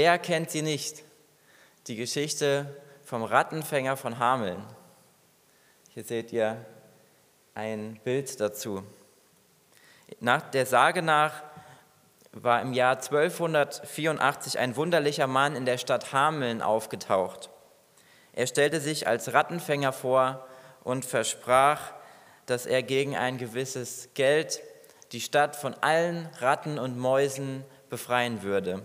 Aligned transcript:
Wer 0.00 0.16
kennt 0.20 0.48
sie 0.48 0.62
nicht? 0.62 1.02
Die 1.88 1.96
Geschichte 1.96 2.72
vom 3.02 3.24
Rattenfänger 3.24 3.96
von 3.96 4.20
Hameln. 4.20 4.64
Hier 5.88 6.04
seht 6.04 6.32
ihr 6.32 6.64
ein 7.56 7.98
Bild 8.04 8.38
dazu. 8.38 8.84
Nach 10.20 10.42
der 10.50 10.66
Sage 10.66 11.02
nach 11.02 11.42
war 12.30 12.62
im 12.62 12.74
Jahr 12.74 12.98
1284 12.98 14.60
ein 14.60 14.76
wunderlicher 14.76 15.26
Mann 15.26 15.56
in 15.56 15.64
der 15.64 15.78
Stadt 15.78 16.12
Hameln 16.12 16.62
aufgetaucht. 16.62 17.50
Er 18.34 18.46
stellte 18.46 18.78
sich 18.78 19.08
als 19.08 19.32
Rattenfänger 19.32 19.92
vor 19.92 20.46
und 20.84 21.06
versprach, 21.06 21.92
dass 22.46 22.66
er 22.66 22.84
gegen 22.84 23.16
ein 23.16 23.36
gewisses 23.36 24.10
Geld 24.14 24.60
die 25.10 25.20
Stadt 25.20 25.56
von 25.56 25.74
allen 25.80 26.28
Ratten 26.38 26.78
und 26.78 26.96
Mäusen 26.96 27.64
befreien 27.90 28.44
würde. 28.44 28.84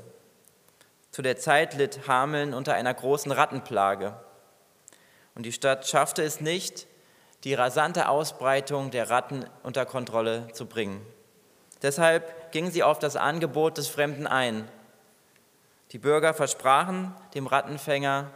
Zu 1.13 1.21
der 1.21 1.37
Zeit 1.37 1.75
litt 1.75 2.07
Hameln 2.07 2.55
unter 2.55 2.73
einer 2.73 2.91
großen 2.91 3.31
Rattenplage. 3.31 4.15
Und 5.35 5.45
die 5.45 5.51
Stadt 5.51 5.87
schaffte 5.87 6.23
es 6.23 6.41
nicht, 6.41 6.87
die 7.43 7.53
rasante 7.53 8.09
Ausbreitung 8.09 8.89
der 8.89 9.11
Ratten 9.11 9.45
unter 9.61 9.85
Kontrolle 9.85 10.47
zu 10.53 10.65
bringen. 10.65 11.05
Deshalb 11.83 12.51
ging 12.51 12.71
sie 12.71 12.81
auf 12.81 12.97
das 12.97 13.15
Angebot 13.15 13.77
des 13.77 13.89
Fremden 13.89 14.25
ein. 14.25 14.67
Die 15.91 15.99
Bürger 15.99 16.33
versprachen 16.33 17.13
dem 17.35 17.45
Rattenfänger, 17.45 18.31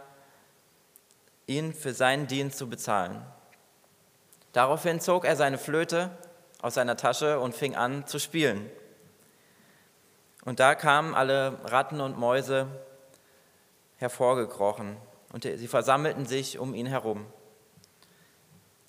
ihn 1.47 1.73
für 1.73 1.95
seinen 1.95 2.27
Dienst 2.27 2.59
zu 2.59 2.69
bezahlen. 2.69 3.25
Daraufhin 4.53 4.99
zog 4.99 5.25
er 5.25 5.35
seine 5.35 5.57
Flöte 5.57 6.11
aus 6.61 6.75
seiner 6.75 6.95
Tasche 6.95 7.39
und 7.39 7.55
fing 7.55 7.75
an 7.75 8.05
zu 8.05 8.19
spielen. 8.19 8.69
Und 10.47 10.61
da 10.61 10.75
kamen 10.75 11.13
alle 11.13 11.59
Ratten 11.65 11.99
und 11.99 12.17
Mäuse 12.17 12.67
hervorgekrochen 13.97 14.95
und 15.33 15.43
sie 15.43 15.67
versammelten 15.67 16.25
sich 16.25 16.57
um 16.57 16.73
ihn 16.73 16.85
herum. 16.85 17.25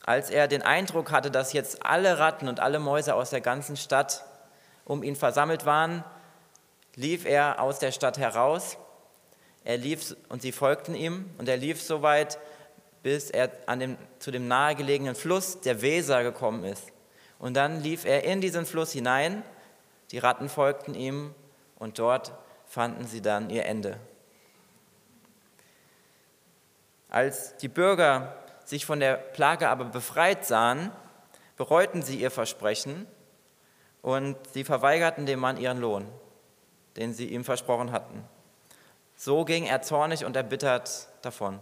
Als 0.04 0.30
er 0.30 0.46
den 0.46 0.62
Eindruck 0.62 1.10
hatte, 1.10 1.32
dass 1.32 1.52
jetzt 1.52 1.84
alle 1.84 2.20
Ratten 2.20 2.46
und 2.46 2.60
alle 2.60 2.78
Mäuse 2.78 3.16
aus 3.16 3.30
der 3.30 3.40
ganzen 3.40 3.76
Stadt 3.76 4.24
um 4.84 5.02
ihn 5.02 5.16
versammelt 5.16 5.66
waren, 5.66 6.04
lief 6.94 7.24
er 7.24 7.60
aus 7.60 7.80
der 7.80 7.90
Stadt 7.90 8.18
heraus. 8.18 8.76
Er 9.64 9.78
lief 9.78 10.14
und 10.28 10.42
sie 10.42 10.52
folgten 10.52 10.94
ihm 10.94 11.28
und 11.38 11.48
er 11.48 11.56
lief 11.56 11.82
so 11.82 12.02
weit, 12.02 12.38
bis 13.02 13.30
er 13.30 13.50
an 13.66 13.80
dem, 13.80 13.98
zu 14.20 14.30
dem 14.30 14.46
nahegelegenen 14.46 15.16
Fluss 15.16 15.60
der 15.60 15.82
Weser 15.82 16.22
gekommen 16.22 16.62
ist. 16.62 16.92
Und 17.40 17.54
dann 17.54 17.82
lief 17.82 18.04
er 18.04 18.22
in 18.22 18.40
diesen 18.40 18.64
Fluss 18.64 18.92
hinein, 18.92 19.42
die 20.12 20.18
Ratten 20.18 20.48
folgten 20.48 20.94
ihm 20.94 21.34
und 21.78 21.98
dort 21.98 22.32
fanden 22.66 23.06
sie 23.06 23.22
dann 23.22 23.50
ihr 23.50 23.64
Ende. 23.64 23.98
Als 27.08 27.56
die 27.56 27.68
Bürger 27.68 28.34
sich 28.64 28.84
von 28.84 29.00
der 29.00 29.14
Plage 29.14 29.68
aber 29.68 29.86
befreit 29.86 30.44
sahen, 30.44 30.92
bereuten 31.56 32.02
sie 32.02 32.20
ihr 32.20 32.30
Versprechen 32.30 33.06
und 34.02 34.36
sie 34.52 34.64
verweigerten 34.64 35.24
dem 35.24 35.40
Mann 35.40 35.56
ihren 35.56 35.80
Lohn, 35.80 36.06
den 36.96 37.14
sie 37.14 37.28
ihm 37.28 37.44
versprochen 37.44 37.92
hatten. 37.92 38.24
So 39.16 39.44
ging 39.44 39.64
er 39.64 39.82
zornig 39.82 40.24
und 40.24 40.36
erbittert 40.36 41.08
davon. 41.22 41.58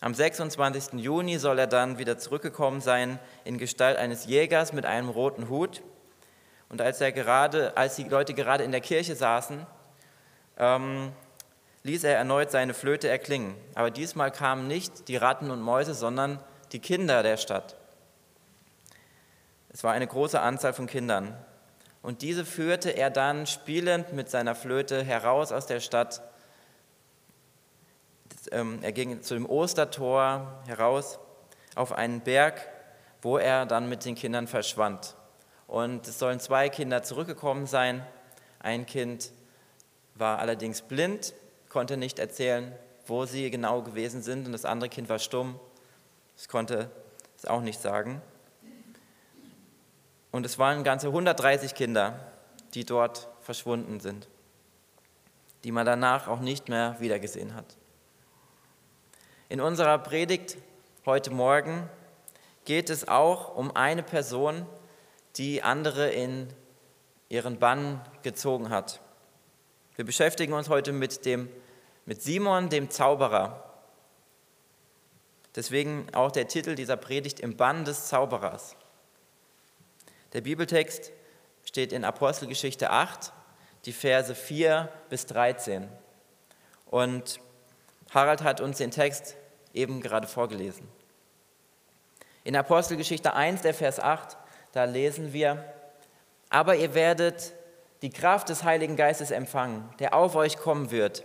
Am 0.00 0.14
26. 0.14 1.00
Juni 1.00 1.38
soll 1.38 1.58
er 1.58 1.66
dann 1.66 1.98
wieder 1.98 2.18
zurückgekommen 2.18 2.80
sein 2.80 3.18
in 3.44 3.58
Gestalt 3.58 3.96
eines 3.96 4.26
Jägers 4.26 4.72
mit 4.72 4.86
einem 4.86 5.08
roten 5.08 5.48
Hut. 5.48 5.82
Und 6.68 6.80
als, 6.80 7.00
er 7.00 7.12
gerade, 7.12 7.76
als 7.76 7.96
die 7.96 8.04
Leute 8.04 8.34
gerade 8.34 8.64
in 8.64 8.72
der 8.72 8.80
Kirche 8.80 9.16
saßen, 9.16 9.66
ähm, 10.58 11.12
ließ 11.82 12.04
er 12.04 12.16
erneut 12.16 12.50
seine 12.50 12.74
Flöte 12.74 13.08
erklingen. 13.08 13.54
Aber 13.74 13.90
diesmal 13.90 14.30
kamen 14.30 14.66
nicht 14.66 15.08
die 15.08 15.16
Ratten 15.16 15.50
und 15.50 15.60
Mäuse, 15.60 15.94
sondern 15.94 16.40
die 16.72 16.80
Kinder 16.80 17.22
der 17.22 17.36
Stadt. 17.36 17.76
Es 19.70 19.84
war 19.84 19.92
eine 19.92 20.06
große 20.06 20.40
Anzahl 20.40 20.72
von 20.72 20.86
Kindern. 20.86 21.36
Und 22.02 22.22
diese 22.22 22.44
führte 22.44 22.90
er 22.90 23.10
dann 23.10 23.46
spielend 23.46 24.12
mit 24.12 24.30
seiner 24.30 24.54
Flöte 24.54 25.02
heraus 25.02 25.52
aus 25.52 25.66
der 25.66 25.80
Stadt 25.80 26.22
ähm, 28.52 28.78
er 28.82 28.92
ging 28.92 29.22
zu 29.22 29.34
dem 29.34 29.48
Ostertor 29.48 30.62
heraus 30.66 31.18
auf 31.74 31.92
einen 31.92 32.20
Berg, 32.20 32.68
wo 33.22 33.38
er 33.38 33.66
dann 33.66 33.88
mit 33.88 34.04
den 34.04 34.14
Kindern 34.14 34.46
verschwand. 34.46 35.14
Und 35.68 36.08
es 36.08 36.18
sollen 36.18 36.40
zwei 36.40 36.70
Kinder 36.70 37.02
zurückgekommen 37.02 37.66
sein. 37.66 38.04
Ein 38.58 38.86
Kind 38.86 39.30
war 40.14 40.40
allerdings 40.40 40.82
blind, 40.82 41.34
konnte 41.68 41.96
nicht 41.96 42.18
erzählen, 42.18 42.74
wo 43.06 43.26
sie 43.26 43.50
genau 43.50 43.82
gewesen 43.82 44.22
sind, 44.22 44.46
und 44.46 44.52
das 44.52 44.64
andere 44.64 44.88
Kind 44.88 45.08
war 45.08 45.18
stumm. 45.18 45.60
Es 46.36 46.48
konnte 46.48 46.90
es 47.36 47.44
auch 47.44 47.60
nicht 47.60 47.80
sagen. 47.80 48.20
Und 50.30 50.46
es 50.46 50.58
waren 50.58 50.84
ganze 50.84 51.08
130 51.08 51.74
Kinder, 51.74 52.18
die 52.74 52.84
dort 52.84 53.28
verschwunden 53.40 54.00
sind, 54.00 54.26
die 55.64 55.72
man 55.72 55.86
danach 55.86 56.28
auch 56.28 56.40
nicht 56.40 56.68
mehr 56.68 56.96
wiedergesehen 56.98 57.54
hat. 57.54 57.76
In 59.50 59.60
unserer 59.60 59.98
Predigt 59.98 60.56
heute 61.06 61.30
Morgen 61.30 61.88
geht 62.64 62.90
es 62.90 63.08
auch 63.08 63.54
um 63.54 63.74
eine 63.74 64.02
Person, 64.02 64.66
die 65.38 65.62
andere 65.62 66.10
in 66.10 66.48
ihren 67.28 67.58
Bann 67.58 68.00
gezogen 68.22 68.70
hat. 68.70 69.00
Wir 69.94 70.04
beschäftigen 70.04 70.52
uns 70.52 70.68
heute 70.68 70.92
mit, 70.92 71.24
dem, 71.24 71.48
mit 72.06 72.22
Simon, 72.22 72.68
dem 72.68 72.90
Zauberer. 72.90 73.64
Deswegen 75.54 76.06
auch 76.14 76.30
der 76.30 76.48
Titel 76.48 76.74
dieser 76.74 76.96
Predigt 76.96 77.40
im 77.40 77.56
Bann 77.56 77.84
des 77.84 78.08
Zauberers. 78.08 78.76
Der 80.32 80.40
Bibeltext 80.40 81.12
steht 81.64 81.92
in 81.92 82.04
Apostelgeschichte 82.04 82.90
8, 82.90 83.32
die 83.84 83.92
Verse 83.92 84.34
4 84.34 84.88
bis 85.08 85.26
13. 85.26 85.88
Und 86.86 87.40
Harald 88.10 88.42
hat 88.42 88.60
uns 88.60 88.78
den 88.78 88.90
Text 88.90 89.36
eben 89.72 90.00
gerade 90.00 90.26
vorgelesen. 90.26 90.88
In 92.44 92.56
Apostelgeschichte 92.56 93.34
1, 93.34 93.62
der 93.62 93.74
Vers 93.74 94.00
8, 94.00 94.36
da 94.72 94.84
lesen 94.84 95.32
wir, 95.32 95.64
aber 96.50 96.76
ihr 96.76 96.94
werdet 96.94 97.52
die 98.02 98.10
Kraft 98.10 98.48
des 98.48 98.64
Heiligen 98.64 98.96
Geistes 98.96 99.30
empfangen, 99.30 99.88
der 99.98 100.14
auf 100.14 100.36
euch 100.36 100.56
kommen 100.56 100.90
wird, 100.90 101.24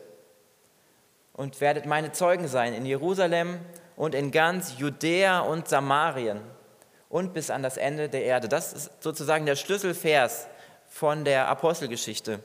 und 1.33 1.61
werdet 1.61 1.85
meine 1.85 2.11
Zeugen 2.11 2.47
sein 2.47 2.73
in 2.73 2.85
Jerusalem 2.85 3.59
und 3.95 4.15
in 4.15 4.31
ganz 4.31 4.77
Judäa 4.77 5.39
und 5.39 5.67
Samarien 5.67 6.41
und 7.09 7.33
bis 7.33 7.49
an 7.49 7.63
das 7.63 7.77
Ende 7.77 8.09
der 8.09 8.23
Erde. 8.23 8.47
Das 8.47 8.73
ist 8.73 8.91
sozusagen 9.01 9.45
der 9.45 9.55
Schlüsselvers 9.55 10.47
von 10.87 11.25
der 11.25 11.47
Apostelgeschichte. 11.47 12.39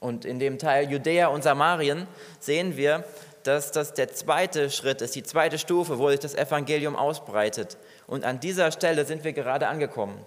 Und 0.00 0.24
in 0.24 0.38
dem 0.38 0.58
Teil 0.58 0.90
Judäa 0.90 1.28
und 1.28 1.42
Samarien 1.42 2.06
sehen 2.38 2.76
wir, 2.76 3.04
dass 3.44 3.72
das 3.72 3.94
der 3.94 4.12
zweite 4.12 4.70
Schritt 4.70 5.02
ist, 5.02 5.14
die 5.14 5.22
zweite 5.22 5.58
Stufe, 5.58 5.98
wo 5.98 6.10
sich 6.10 6.20
das 6.20 6.34
Evangelium 6.34 6.96
ausbreitet. 6.96 7.76
Und 8.06 8.24
an 8.24 8.40
dieser 8.40 8.70
Stelle 8.72 9.04
sind 9.04 9.24
wir 9.24 9.32
gerade 9.32 9.68
angekommen. 9.68 10.24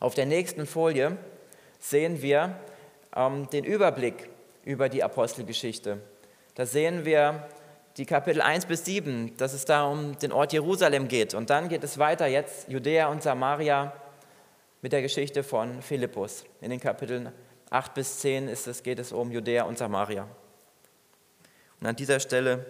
Auf 0.00 0.14
der 0.14 0.26
nächsten 0.26 0.66
Folie 0.66 1.16
sehen 1.78 2.22
wir 2.22 2.58
ähm, 3.14 3.48
den 3.50 3.64
Überblick 3.64 4.28
über 4.64 4.88
die 4.88 5.02
Apostelgeschichte. 5.02 6.00
Da 6.54 6.66
sehen 6.66 7.04
wir 7.04 7.48
die 7.96 8.06
Kapitel 8.06 8.40
1 8.40 8.66
bis 8.66 8.84
7, 8.84 9.36
dass 9.36 9.52
es 9.52 9.64
da 9.64 9.86
um 9.86 10.18
den 10.18 10.32
Ort 10.32 10.52
Jerusalem 10.52 11.08
geht. 11.08 11.34
Und 11.34 11.50
dann 11.50 11.68
geht 11.68 11.82
es 11.82 11.98
weiter 11.98 12.26
jetzt 12.26 12.68
Judäa 12.68 13.08
und 13.08 13.22
Samaria 13.22 13.92
mit 14.82 14.92
der 14.92 15.02
Geschichte 15.02 15.42
von 15.42 15.82
Philippus. 15.82 16.44
In 16.60 16.70
den 16.70 16.80
Kapiteln 16.80 17.32
8 17.70 17.94
bis 17.94 18.20
10 18.20 18.48
ist 18.48 18.66
es, 18.66 18.82
geht 18.82 18.98
es 18.98 19.12
um 19.12 19.32
Judäa 19.32 19.64
und 19.64 19.78
Samaria. 19.78 20.28
Und 21.80 21.86
an 21.86 21.96
dieser 21.96 22.20
Stelle 22.20 22.66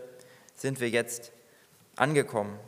sind 0.54 0.80
wir 0.80 0.88
jetzt 0.88 1.32
angekommen. 1.96 2.58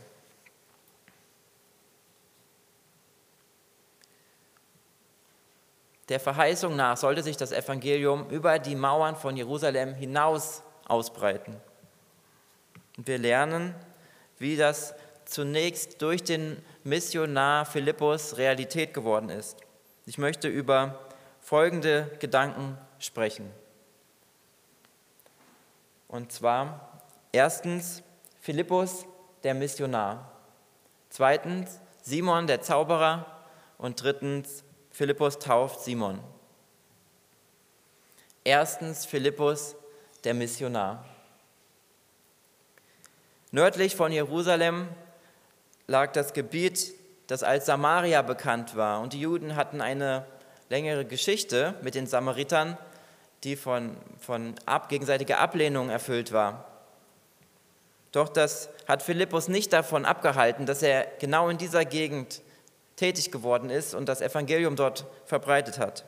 Der 6.11 6.19
Verheißung 6.19 6.75
nach 6.75 6.97
sollte 6.97 7.23
sich 7.23 7.37
das 7.37 7.53
Evangelium 7.53 8.29
über 8.31 8.59
die 8.59 8.75
Mauern 8.75 9.15
von 9.15 9.37
Jerusalem 9.37 9.95
hinaus 9.95 10.63
ausbreiten. 10.89 11.57
Und 12.99 13.07
wir 13.07 13.17
lernen, 13.17 13.77
wie 14.39 14.57
das 14.57 14.93
zunächst 15.25 16.03
durch 16.03 16.25
den 16.25 16.61
Missionar 16.83 17.65
Philippus 17.65 18.37
Realität 18.37 18.93
geworden 18.93 19.29
ist. 19.29 19.57
Ich 20.05 20.19
möchte 20.19 20.49
über 20.49 20.99
folgende 21.41 22.11
Gedanken 22.19 22.77
sprechen. 22.99 23.49
Und 26.09 26.33
zwar 26.33 27.05
erstens 27.31 28.03
Philippus, 28.41 29.07
der 29.45 29.55
Missionar. 29.55 30.33
Zweitens 31.09 31.79
Simon, 32.03 32.49
der 32.49 32.63
Zauberer. 32.63 33.27
Und 33.79 34.03
drittens 34.03 34.65
Philippus 34.91 35.39
tauft 35.39 35.81
Simon. 35.81 36.21
Erstens 38.45 39.07
Philippus, 39.07 39.77
der 40.25 40.35
Missionar. 40.35 41.05
Nördlich 43.53 43.97
von 43.97 44.13
Jerusalem 44.13 44.89
lag 45.87 46.13
das 46.13 46.33
Gebiet, 46.33 46.95
das 47.27 47.43
als 47.43 47.67
Samaria 47.67 48.23
bekannt 48.23 48.77
war. 48.77 49.01
Und 49.01 49.13
die 49.13 49.21
Juden 49.21 49.57
hatten 49.57 49.81
eine 49.81 50.25
längere 50.69 51.05
Geschichte 51.05 51.75
mit 51.83 51.95
den 51.95 52.07
Samaritern, 52.07 52.79
die 53.45 53.57
von, 53.57 53.97
von 54.19 54.55
ab, 54.67 54.89
gegenseitiger 54.89 55.39
Ablehnung 55.39 55.91
erfüllt 55.91 56.33
war. 56.33 56.67
Doch 58.13 58.29
das 58.29 58.69
hat 58.89 59.03
Philippus 59.03 59.49
nicht 59.49 59.73
davon 59.73 60.05
abgehalten, 60.05 60.67
dass 60.67 60.83
er 60.83 61.07
genau 61.19 61.49
in 61.49 61.59
dieser 61.59 61.85
Gegend 61.85 62.43
tätig 63.01 63.33
geworden 63.33 63.71
ist 63.71 63.95
und 63.95 64.11
das 64.11 64.21
Evangelium 64.21 64.77
dort 64.77 65.07
verbreitet 65.25 65.79
hat. 65.79 66.05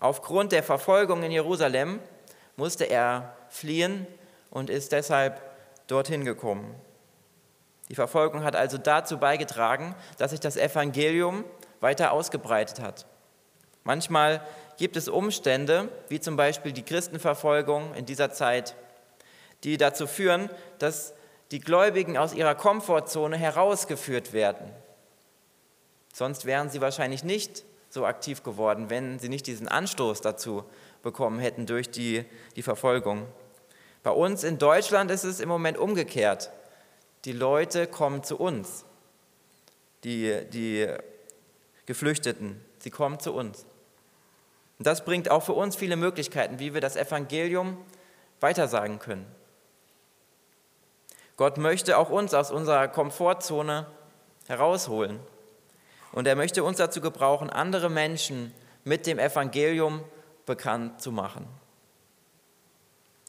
Aufgrund 0.00 0.52
der 0.52 0.62
Verfolgung 0.62 1.22
in 1.22 1.30
Jerusalem 1.30 2.00
musste 2.56 2.84
er 2.84 3.36
fliehen 3.50 4.06
und 4.50 4.70
ist 4.70 4.92
deshalb 4.92 5.42
dorthin 5.86 6.24
gekommen. 6.24 6.74
Die 7.90 7.94
Verfolgung 7.94 8.44
hat 8.44 8.56
also 8.56 8.78
dazu 8.78 9.18
beigetragen, 9.18 9.94
dass 10.16 10.30
sich 10.30 10.40
das 10.40 10.56
Evangelium 10.56 11.44
weiter 11.80 12.12
ausgebreitet 12.12 12.80
hat. 12.80 13.04
Manchmal 13.82 14.40
gibt 14.78 14.96
es 14.96 15.08
Umstände, 15.08 15.90
wie 16.08 16.18
zum 16.18 16.36
Beispiel 16.36 16.72
die 16.72 16.84
Christenverfolgung 16.84 17.92
in 17.92 18.06
dieser 18.06 18.32
Zeit, 18.32 18.74
die 19.64 19.76
dazu 19.76 20.06
führen, 20.06 20.48
dass 20.78 21.12
die 21.50 21.60
Gläubigen 21.60 22.16
aus 22.16 22.32
ihrer 22.32 22.54
Komfortzone 22.54 23.36
herausgeführt 23.36 24.32
werden. 24.32 24.72
Sonst 26.14 26.44
wären 26.44 26.70
sie 26.70 26.80
wahrscheinlich 26.80 27.24
nicht 27.24 27.64
so 27.90 28.06
aktiv 28.06 28.44
geworden, 28.44 28.88
wenn 28.88 29.18
sie 29.18 29.28
nicht 29.28 29.48
diesen 29.48 29.66
Anstoß 29.66 30.20
dazu 30.20 30.62
bekommen 31.02 31.40
hätten 31.40 31.66
durch 31.66 31.90
die, 31.90 32.24
die 32.54 32.62
Verfolgung. 32.62 33.26
Bei 34.04 34.12
uns 34.12 34.44
in 34.44 34.58
Deutschland 34.58 35.10
ist 35.10 35.24
es 35.24 35.40
im 35.40 35.48
Moment 35.48 35.76
umgekehrt. 35.76 36.50
Die 37.24 37.32
Leute 37.32 37.88
kommen 37.88 38.22
zu 38.22 38.38
uns, 38.38 38.84
die, 40.04 40.44
die 40.52 40.86
Geflüchteten, 41.86 42.64
sie 42.78 42.90
kommen 42.90 43.18
zu 43.18 43.34
uns. 43.34 43.66
Und 44.78 44.86
das 44.86 45.04
bringt 45.04 45.32
auch 45.32 45.42
für 45.42 45.54
uns 45.54 45.74
viele 45.74 45.96
Möglichkeiten, 45.96 46.60
wie 46.60 46.74
wir 46.74 46.80
das 46.80 46.94
Evangelium 46.94 47.76
weitersagen 48.38 49.00
können. 49.00 49.26
Gott 51.36 51.58
möchte 51.58 51.98
auch 51.98 52.10
uns 52.10 52.34
aus 52.34 52.52
unserer 52.52 52.86
Komfortzone 52.86 53.88
herausholen. 54.46 55.18
Und 56.14 56.28
er 56.28 56.36
möchte 56.36 56.62
uns 56.62 56.76
dazu 56.76 57.00
gebrauchen, 57.00 57.50
andere 57.50 57.90
Menschen 57.90 58.54
mit 58.84 59.04
dem 59.04 59.18
Evangelium 59.18 60.04
bekannt 60.46 61.00
zu 61.00 61.10
machen. 61.10 61.44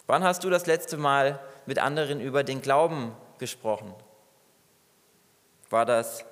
Wann 0.06 0.24
hast 0.24 0.44
du 0.44 0.52
das 0.52 0.68
letzte 0.68 0.96
Mal 0.96 1.40
mit 1.66 1.80
anderen 1.80 2.22
über 2.22 2.44
den 2.44 2.62
Glauben 2.62 3.16
gesprochen? 3.40 3.92
War 5.72 5.88
das, 5.88 6.26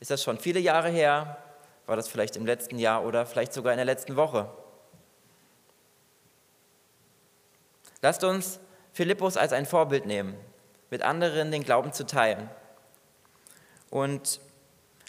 ist 0.00 0.10
das 0.10 0.22
schon 0.22 0.38
viele 0.38 0.60
Jahre 0.60 0.88
her? 0.88 1.36
War 1.84 1.96
das 1.96 2.08
vielleicht 2.08 2.36
im 2.36 2.46
letzten 2.46 2.78
Jahr 2.78 3.04
oder 3.04 3.26
vielleicht 3.26 3.52
sogar 3.52 3.74
in 3.74 3.76
der 3.76 3.84
letzten 3.84 4.16
Woche? 4.16 4.48
Lasst 8.00 8.24
uns 8.24 8.60
Philippus 8.94 9.36
als 9.36 9.52
ein 9.52 9.66
Vorbild 9.66 10.06
nehmen, 10.06 10.36
mit 10.88 11.02
anderen 11.02 11.50
den 11.50 11.64
Glauben 11.64 11.92
zu 11.92 12.06
teilen. 12.06 12.48
Und 13.90 14.40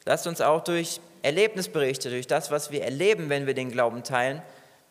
lasst 0.05 0.27
uns 0.27 0.41
auch 0.41 0.63
durch 0.63 0.99
Erlebnisberichte, 1.21 2.09
durch 2.09 2.27
das, 2.27 2.51
was 2.51 2.71
wir 2.71 2.83
erleben, 2.83 3.29
wenn 3.29 3.45
wir 3.45 3.53
den 3.53 3.71
Glauben 3.71 4.03
teilen, 4.03 4.41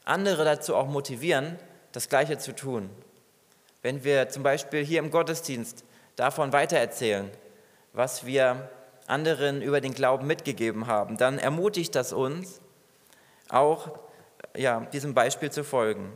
andere 0.04 0.44
dazu 0.44 0.74
auch 0.74 0.86
motivieren, 0.86 1.58
das 1.92 2.08
Gleiche 2.08 2.38
zu 2.38 2.54
tun. 2.54 2.90
Wenn 3.82 4.04
wir 4.04 4.28
zum 4.28 4.42
Beispiel 4.42 4.84
hier 4.84 5.00
im 5.00 5.10
Gottesdienst 5.10 5.84
davon 6.16 6.52
weitererzählen, 6.52 7.30
was 7.92 8.24
wir 8.24 8.70
anderen 9.06 9.60
über 9.60 9.80
den 9.80 9.92
Glauben 9.92 10.26
mitgegeben 10.26 10.86
haben, 10.86 11.16
dann 11.16 11.38
ermutigt 11.38 11.94
das 11.94 12.12
uns, 12.12 12.60
auch 13.48 13.98
ja, 14.56 14.80
diesem 14.92 15.14
Beispiel 15.14 15.50
zu 15.50 15.64
folgen. 15.64 16.12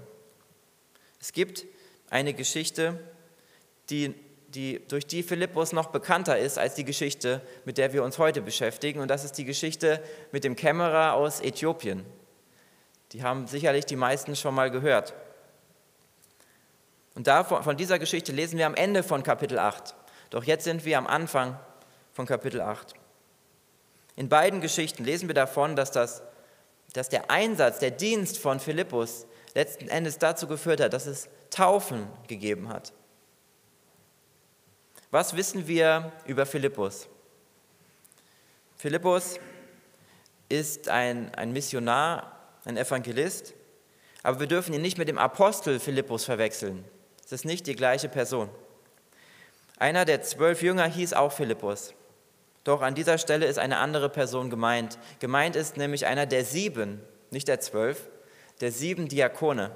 Es 1.21 1.33
gibt 1.33 1.67
eine 2.09 2.35
Geschichte, 2.35 2.99
die, 3.91 4.15
die, 4.49 4.87
durch 4.89 5.07
die 5.07 5.23
Philippus 5.23 5.73
noch 5.73 5.87
bekannter 5.87 6.39
ist 6.39 6.59
als 6.59 6.75
die 6.75 6.85
Geschichte, 6.85 7.41
mit 7.65 7.79
der 7.79 7.93
wir 7.93 8.05
uns 8.05 8.19
heute 8.19 8.43
beschäftigen. 8.43 9.01
Und 9.01 9.09
das 9.09 9.25
ist 9.25 9.39
die 9.39 9.45
Geschichte 9.45 10.03
mit 10.33 10.45
dem 10.45 10.57
Kämmerer 10.57 11.15
aus 11.15 11.41
Äthiopien. 11.41 12.05
Die 13.13 13.23
haben 13.23 13.47
sicherlich 13.47 13.87
die 13.87 13.97
meisten 13.97 14.37
schon 14.37 14.55
mal 14.55 14.71
gehört. 14.71 15.15
Und 17.15 17.27
da, 17.27 17.45
von 17.45 17.77
dieser 17.77 17.99
Geschichte 17.99 18.33
lesen 18.33 18.59
wir 18.59 18.67
am 18.67 18.75
Ende 18.75 19.03
von 19.03 19.23
Kapitel 19.23 19.59
8. 19.59 19.95
Doch 20.31 20.45
jetzt 20.45 20.65
sind 20.65 20.85
wir 20.85 20.99
am 20.99 21.07
Anfang 21.07 21.59
von 22.13 22.27
Kapitel 22.27 22.61
8. 22.61 22.95
In 24.17 24.29
beiden 24.29 24.61
Geschichten 24.61 25.05
lesen 25.05 25.29
wir 25.29 25.35
davon, 25.35 25.77
dass, 25.77 25.91
das, 25.91 26.23
dass 26.93 27.09
der 27.09 27.31
Einsatz, 27.31 27.79
der 27.79 27.91
Dienst 27.91 28.39
von 28.39 28.61
Philippus 28.61 29.27
letzten 29.55 29.89
Endes 29.89 30.19
dazu 30.19 30.47
geführt 30.47 30.81
hat, 30.81 30.93
dass 30.93 31.07
es 31.07 31.29
Taufen 31.51 32.09
gegeben 32.27 32.69
hat. 32.69 32.93
Was 35.11 35.37
wissen 35.37 35.69
wir 35.69 36.13
über 36.27 36.47
Philippus? 36.47 37.09
Philippus 38.77 39.39
ist 40.49 40.89
ein, 40.89 41.35
ein 41.35 41.53
Missionar, 41.53 42.39
ein 42.65 42.77
Evangelist, 42.77 43.55
aber 44.23 44.41
wir 44.41 44.47
dürfen 44.49 44.75
ihn 44.75 44.83
nicht 44.83 44.99
mit 44.99 45.09
dem 45.09 45.19
Apostel 45.19 45.79
Philippus 45.79 46.25
verwechseln. 46.25 46.85
Es 47.25 47.33
ist 47.33 47.45
nicht 47.45 47.67
die 47.67 47.77
gleiche 47.77 48.09
Person. 48.09 48.49
Einer 49.79 50.05
der 50.05 50.23
zwölf 50.23 50.63
Jünger 50.63 50.87
hieß 50.87 51.13
auch 51.13 51.33
Philippus. 51.33 51.95
Doch 52.65 52.83
an 52.83 52.97
dieser 52.97 53.19
Stelle 53.19 53.47
ist 53.47 53.59
eine 53.59 53.79
andere 53.79 54.09
Person 54.09 54.51
gemeint. 54.51 54.99
Gemeint 55.21 55.55
ist 55.55 55.77
nämlich 55.77 56.07
einer 56.07 56.27
der 56.27 56.45
sieben, 56.45 57.01
nicht 57.31 57.47
der 57.47 57.61
zwölf, 57.61 58.09
der 58.61 58.73
sieben 58.73 59.09
Diakone. 59.09 59.71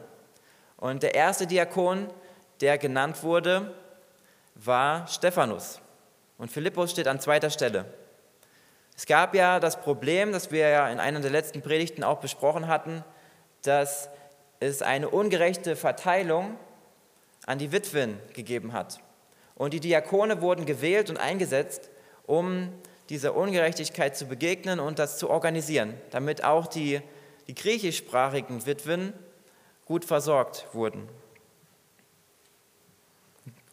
Und 0.76 1.04
der 1.04 1.14
erste 1.14 1.46
Diakon, 1.46 2.08
der 2.60 2.78
genannt 2.78 3.22
wurde, 3.22 3.74
war 4.64 5.06
Stephanus. 5.06 5.80
Und 6.38 6.50
Philippus 6.50 6.90
steht 6.90 7.08
an 7.08 7.20
zweiter 7.20 7.50
Stelle. 7.50 7.86
Es 8.96 9.06
gab 9.06 9.34
ja 9.34 9.60
das 9.60 9.80
Problem, 9.80 10.32
das 10.32 10.50
wir 10.50 10.68
ja 10.68 10.88
in 10.88 11.00
einer 11.00 11.20
der 11.20 11.30
letzten 11.30 11.62
Predigten 11.62 12.04
auch 12.04 12.20
besprochen 12.20 12.68
hatten, 12.68 13.04
dass 13.62 14.10
es 14.58 14.82
eine 14.82 15.08
ungerechte 15.08 15.76
Verteilung 15.76 16.56
an 17.46 17.58
die 17.58 17.72
Witwen 17.72 18.18
gegeben 18.34 18.72
hat. 18.72 19.00
Und 19.54 19.72
die 19.72 19.80
Diakone 19.80 20.42
wurden 20.42 20.66
gewählt 20.66 21.10
und 21.10 21.16
eingesetzt, 21.16 21.90
um 22.26 22.72
dieser 23.08 23.34
Ungerechtigkeit 23.34 24.16
zu 24.16 24.26
begegnen 24.26 24.80
und 24.80 24.98
das 24.98 25.18
zu 25.18 25.30
organisieren, 25.30 25.94
damit 26.10 26.44
auch 26.44 26.66
die, 26.66 27.00
die 27.48 27.54
griechischsprachigen 27.54 28.66
Witwen 28.66 29.12
gut 29.84 30.04
versorgt 30.04 30.66
wurden. 30.72 31.08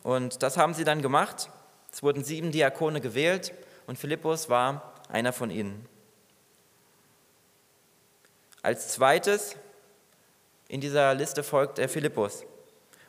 Und 0.08 0.42
das 0.42 0.56
haben 0.56 0.74
sie 0.74 0.86
dann 0.86 1.02
gemacht. 1.02 1.50
Es 1.92 2.02
wurden 2.02 2.24
sieben 2.24 2.54
Diakone 2.54 3.02
gewählt 3.02 3.54
und 3.88 4.00
Philippus 4.00 4.48
war 4.48 4.94
einer 5.10 5.34
von 5.34 5.50
ihnen. 5.50 5.86
Als 8.62 8.88
zweites 8.94 9.58
in 10.70 10.80
dieser 10.80 11.14
Liste 11.14 11.44
folgt 11.44 11.78
der 11.78 11.90
Philippus. 11.90 12.44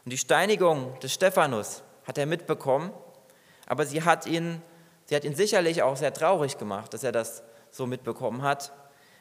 Und 0.04 0.12
die 0.12 0.18
Steinigung 0.18 0.98
des 0.98 1.14
Stephanus 1.14 1.84
hat 2.04 2.18
er 2.18 2.26
mitbekommen, 2.26 2.92
aber 3.66 3.86
sie 3.86 4.02
hat 4.02 4.26
ihn, 4.26 4.60
sie 5.04 5.14
hat 5.14 5.22
ihn 5.22 5.36
sicherlich 5.36 5.84
auch 5.84 5.96
sehr 5.96 6.12
traurig 6.12 6.58
gemacht, 6.58 6.92
dass 6.92 7.04
er 7.04 7.12
das 7.12 7.44
so 7.70 7.86
mitbekommen 7.86 8.42
hat. 8.42 8.72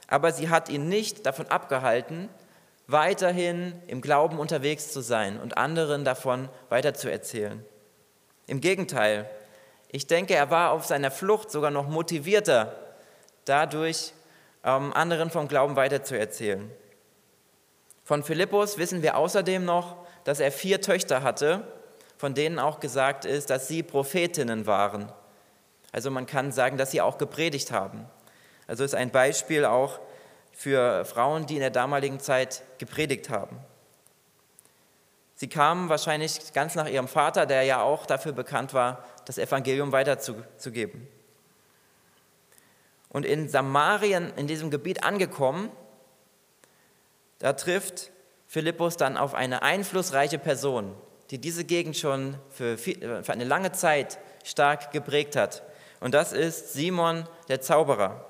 Aber 0.08 0.32
sie 0.32 0.50
hat 0.50 0.70
ihn 0.70 0.90
nicht 0.90 1.28
davon 1.28 1.46
abgehalten, 1.46 2.28
weiterhin 2.88 3.74
im 3.88 4.02
Glauben 4.02 4.40
unterwegs 4.40 4.92
zu 4.92 5.02
sein 5.02 5.40
und 5.40 5.58
anderen 5.58 6.06
davon 6.06 6.50
weiterzuerzählen. 6.70 7.64
Im 8.48 8.62
Gegenteil, 8.62 9.30
ich 9.90 10.08
denke, 10.08 10.34
er 10.34 10.50
war 10.50 10.72
auf 10.72 10.86
seiner 10.86 11.12
Flucht 11.12 11.52
sogar 11.52 11.70
noch 11.70 11.88
motivierter, 11.88 12.76
dadurch 13.46 14.14
ähm, 14.64 14.94
anderen 14.94 15.30
vom 15.30 15.48
Glauben 15.48 15.76
weiterzuerzählen. 15.76 16.72
Von 18.04 18.24
Philippus 18.24 18.78
wissen 18.78 19.02
wir 19.02 19.18
außerdem 19.18 19.66
noch, 19.66 19.98
dass 20.24 20.40
er 20.40 20.52
vier 20.52 20.82
Töchter 20.82 21.24
hatte, 21.24 21.68
von 22.18 22.34
denen 22.34 22.58
auch 22.58 22.80
gesagt 22.80 23.26
ist, 23.26 23.50
dass 23.50 23.68
sie 23.68 23.84
Prophetinnen 23.84 24.66
waren. 24.66 25.12
Also 25.92 26.10
man 26.10 26.26
kann 26.26 26.52
sagen, 26.52 26.78
dass 26.78 26.92
sie 26.92 27.02
auch 27.02 27.18
gepredigt 27.18 27.72
haben. 27.72 28.06
Also 28.66 28.84
ist 28.84 28.96
ein 28.96 29.12
Beispiel 29.12 29.66
auch 29.66 30.00
für 30.58 31.06
Frauen, 31.06 31.46
die 31.46 31.54
in 31.54 31.60
der 31.60 31.70
damaligen 31.70 32.20
Zeit 32.20 32.64
gepredigt 32.80 33.30
haben. 33.30 33.60
Sie 35.36 35.48
kamen 35.48 35.88
wahrscheinlich 35.88 36.52
ganz 36.52 36.74
nach 36.74 36.88
ihrem 36.88 37.08
Vater, 37.08 37.46
der 37.46 37.62
ja 37.62 37.84
auch 37.84 38.08
dafür 38.08 38.32
bekannt 38.32 38.74
war, 38.74 39.06
das 39.26 39.38
Evangelium 39.38 39.92
weiterzugeben. 39.92 41.08
Und 43.10 43.24
in 43.24 43.50
Samarien, 43.50 44.34
in 44.36 44.48
diesem 44.48 44.72
Gebiet 44.72 45.04
angekommen, 45.04 45.70
da 47.38 47.54
trifft 47.54 48.10
Philippus 48.48 48.98
dann 48.98 49.16
auf 49.16 49.36
eine 49.36 49.62
einflussreiche 49.62 50.40
Person, 50.40 50.96
die 51.30 51.38
diese 51.38 51.66
Gegend 51.66 51.98
schon 51.98 52.36
für, 52.50 52.80
viel, 52.80 53.24
für 53.24 53.32
eine 53.32 53.44
lange 53.44 53.74
Zeit 53.74 54.18
stark 54.44 54.92
geprägt 54.92 55.36
hat. 55.36 55.62
Und 56.00 56.16
das 56.16 56.34
ist 56.34 56.74
Simon 56.74 57.30
der 57.48 57.62
Zauberer. 57.62 58.27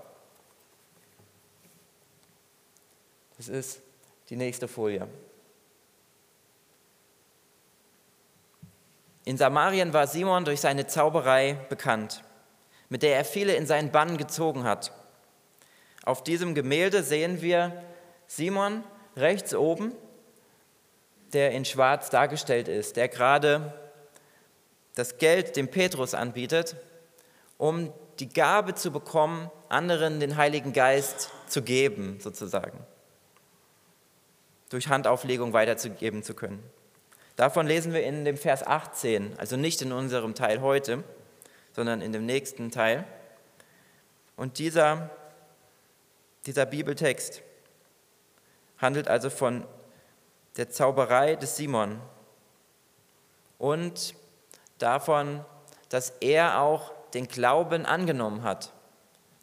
Das 3.37 3.47
ist 3.47 3.81
die 4.29 4.35
nächste 4.35 4.67
Folie. 4.67 5.07
In 9.25 9.37
Samarien 9.37 9.93
war 9.93 10.07
Simon 10.07 10.45
durch 10.45 10.61
seine 10.61 10.87
Zauberei 10.87 11.57
bekannt, 11.69 12.23
mit 12.89 13.03
der 13.03 13.15
er 13.15 13.25
viele 13.25 13.55
in 13.55 13.67
seinen 13.67 13.91
Bann 13.91 14.17
gezogen 14.17 14.63
hat. 14.63 14.91
Auf 16.03 16.23
diesem 16.23 16.55
Gemälde 16.55 17.03
sehen 17.03 17.41
wir 17.41 17.83
Simon 18.25 18.83
rechts 19.15 19.53
oben, 19.53 19.93
der 21.33 21.51
in 21.51 21.65
Schwarz 21.65 22.09
dargestellt 22.09 22.69
ist, 22.69 22.95
der 22.95 23.09
gerade 23.09 23.73
das 24.95 25.17
Geld 25.17 25.57
dem 25.57 25.67
Petrus 25.67 26.13
anbietet, 26.13 26.75
um 27.57 27.93
die 28.19 28.29
Gabe 28.29 28.73
zu 28.73 28.91
bekommen, 28.91 29.51
anderen 29.69 30.19
den 30.19 30.37
Heiligen 30.37 30.73
Geist 30.73 31.29
zu 31.47 31.61
geben, 31.61 32.19
sozusagen. 32.19 32.79
Durch 34.69 34.87
Handauflegung 34.89 35.53
weiterzugeben 35.53 36.23
zu 36.23 36.33
können. 36.33 36.63
Davon 37.35 37.67
lesen 37.67 37.93
wir 37.93 38.03
in 38.03 38.25
dem 38.25 38.37
Vers 38.37 38.65
18, 38.65 39.37
also 39.37 39.57
nicht 39.57 39.81
in 39.81 39.91
unserem 39.91 40.35
Teil 40.35 40.61
heute, 40.61 41.03
sondern 41.73 42.01
in 42.01 42.11
dem 42.11 42.25
nächsten 42.25 42.71
Teil. 42.71 43.05
Und 44.35 44.59
dieser 44.59 45.11
dieser 46.47 46.65
Bibeltext 46.65 47.41
handelt 48.77 49.09
also 49.09 49.29
von 49.29 49.65
der 50.55 50.69
Zauberei 50.69 51.35
des 51.35 51.57
Simon 51.57 51.99
und 53.59 54.15
davon, 54.77 55.43
dass 55.89 56.11
er 56.21 56.61
auch 56.61 56.93
den 57.13 57.27
Glauben 57.27 57.85
angenommen 57.85 58.43
hat. 58.43 58.71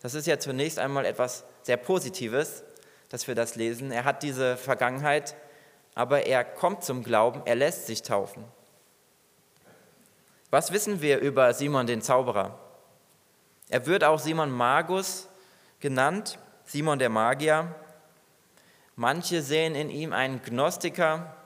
Das 0.00 0.14
ist 0.14 0.26
ja 0.26 0.38
zunächst 0.38 0.78
einmal 0.78 1.04
etwas 1.04 1.44
sehr 1.62 1.76
Positives, 1.76 2.62
dass 3.14 3.28
wir 3.28 3.36
das 3.36 3.54
lesen. 3.54 3.92
Er 3.92 4.02
hat 4.02 4.24
diese 4.24 4.56
Vergangenheit, 4.56 5.36
aber 5.94 6.26
er 6.26 6.42
kommt 6.42 6.82
zum 6.82 7.04
Glauben, 7.04 7.42
er 7.44 7.54
lässt 7.54 7.86
sich 7.86 8.02
taufen. 8.02 8.42
Was 10.50 10.72
wissen 10.72 11.00
wir 11.00 11.20
über 11.20 11.54
Simon 11.54 11.86
den 11.86 12.02
Zauberer? 12.02 12.58
Er 13.68 13.86
wird 13.86 14.02
auch 14.02 14.18
Simon 14.18 14.50
Magus 14.50 15.28
genannt 15.78 16.40
Simon 16.64 16.98
der 16.98 17.08
Magier. 17.08 17.72
Manche 18.96 19.42
sehen 19.42 19.76
in 19.76 19.90
ihm 19.90 20.12
einen 20.12 20.42
Gnostiker 20.42 21.36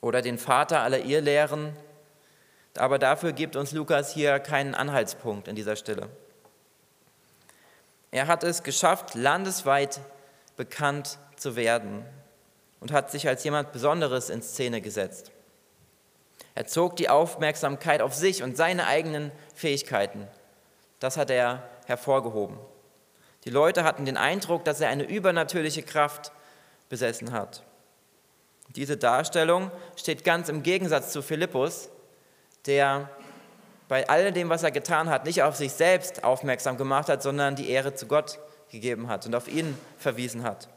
oder 0.00 0.22
den 0.22 0.38
Vater 0.38 0.80
aller 0.80 1.04
Irrlehren, 1.04 1.72
aber 2.76 2.98
dafür 2.98 3.30
gibt 3.30 3.54
uns 3.54 3.70
Lukas 3.70 4.12
hier 4.12 4.40
keinen 4.40 4.74
Anhaltspunkt 4.74 5.46
in 5.46 5.54
dieser 5.54 5.76
Stelle. 5.76 6.08
Er 8.10 8.26
hat 8.26 8.42
es 8.42 8.64
geschafft, 8.64 9.14
landesweit 9.14 10.00
bekannt 10.60 11.18
zu 11.36 11.56
werden 11.56 12.04
und 12.80 12.92
hat 12.92 13.10
sich 13.10 13.26
als 13.26 13.42
jemand 13.44 13.72
Besonderes 13.72 14.28
in 14.28 14.42
Szene 14.42 14.82
gesetzt. 14.82 15.32
Er 16.54 16.66
zog 16.66 16.96
die 16.96 17.08
Aufmerksamkeit 17.08 18.02
auf 18.02 18.14
sich 18.14 18.42
und 18.42 18.58
seine 18.58 18.86
eigenen 18.86 19.32
Fähigkeiten. 19.54 20.28
Das 20.98 21.16
hat 21.16 21.30
er 21.30 21.62
hervorgehoben. 21.86 22.58
Die 23.46 23.50
Leute 23.50 23.84
hatten 23.84 24.04
den 24.04 24.18
Eindruck, 24.18 24.66
dass 24.66 24.82
er 24.82 24.90
eine 24.90 25.04
übernatürliche 25.04 25.82
Kraft 25.82 26.30
besessen 26.90 27.32
hat. 27.32 27.62
Diese 28.76 28.98
Darstellung 28.98 29.70
steht 29.96 30.24
ganz 30.24 30.50
im 30.50 30.62
Gegensatz 30.62 31.10
zu 31.10 31.22
Philippus, 31.22 31.88
der 32.66 33.08
bei 33.88 34.06
all 34.10 34.30
dem, 34.30 34.50
was 34.50 34.62
er 34.62 34.72
getan 34.72 35.08
hat, 35.08 35.24
nicht 35.24 35.42
auf 35.42 35.56
sich 35.56 35.72
selbst 35.72 36.22
aufmerksam 36.22 36.76
gemacht 36.76 37.08
hat, 37.08 37.22
sondern 37.22 37.56
die 37.56 37.70
Ehre 37.70 37.94
zu 37.94 38.06
Gott 38.06 38.38
gegeben 38.70 39.08
hat 39.08 39.26
und 39.26 39.34
auf 39.34 39.48
ihn 39.48 39.76
verwiesen 39.98 40.42
hat. 40.42 40.68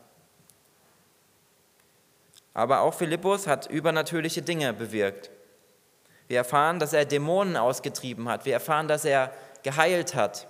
Aber 2.53 2.81
auch 2.81 2.93
Philippus 2.93 3.47
hat 3.47 3.69
übernatürliche 3.69 4.41
Dinge 4.41 4.73
bewirkt. 4.73 5.31
Wir 6.27 6.37
erfahren, 6.37 6.79
dass 6.79 6.93
er 6.93 7.05
Dämonen 7.05 7.57
ausgetrieben 7.57 8.29
hat. 8.29 8.45
Wir 8.45 8.53
erfahren, 8.53 8.87
dass 8.87 9.05
er 9.05 9.33
geheilt 9.63 10.15
hat. 10.15 10.47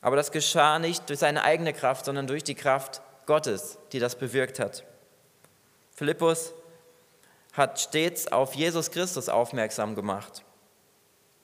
Aber 0.00 0.16
das 0.16 0.32
geschah 0.32 0.78
nicht 0.78 1.08
durch 1.08 1.20
seine 1.20 1.42
eigene 1.42 1.72
Kraft, 1.72 2.04
sondern 2.04 2.26
durch 2.26 2.44
die 2.44 2.54
Kraft 2.54 3.02
Gottes, 3.26 3.78
die 3.92 3.98
das 3.98 4.16
bewirkt 4.16 4.58
hat. 4.58 4.84
Philippus 5.94 6.52
hat 7.52 7.78
stets 7.80 8.28
auf 8.28 8.54
Jesus 8.54 8.90
Christus 8.90 9.28
aufmerksam 9.28 9.94
gemacht 9.94 10.44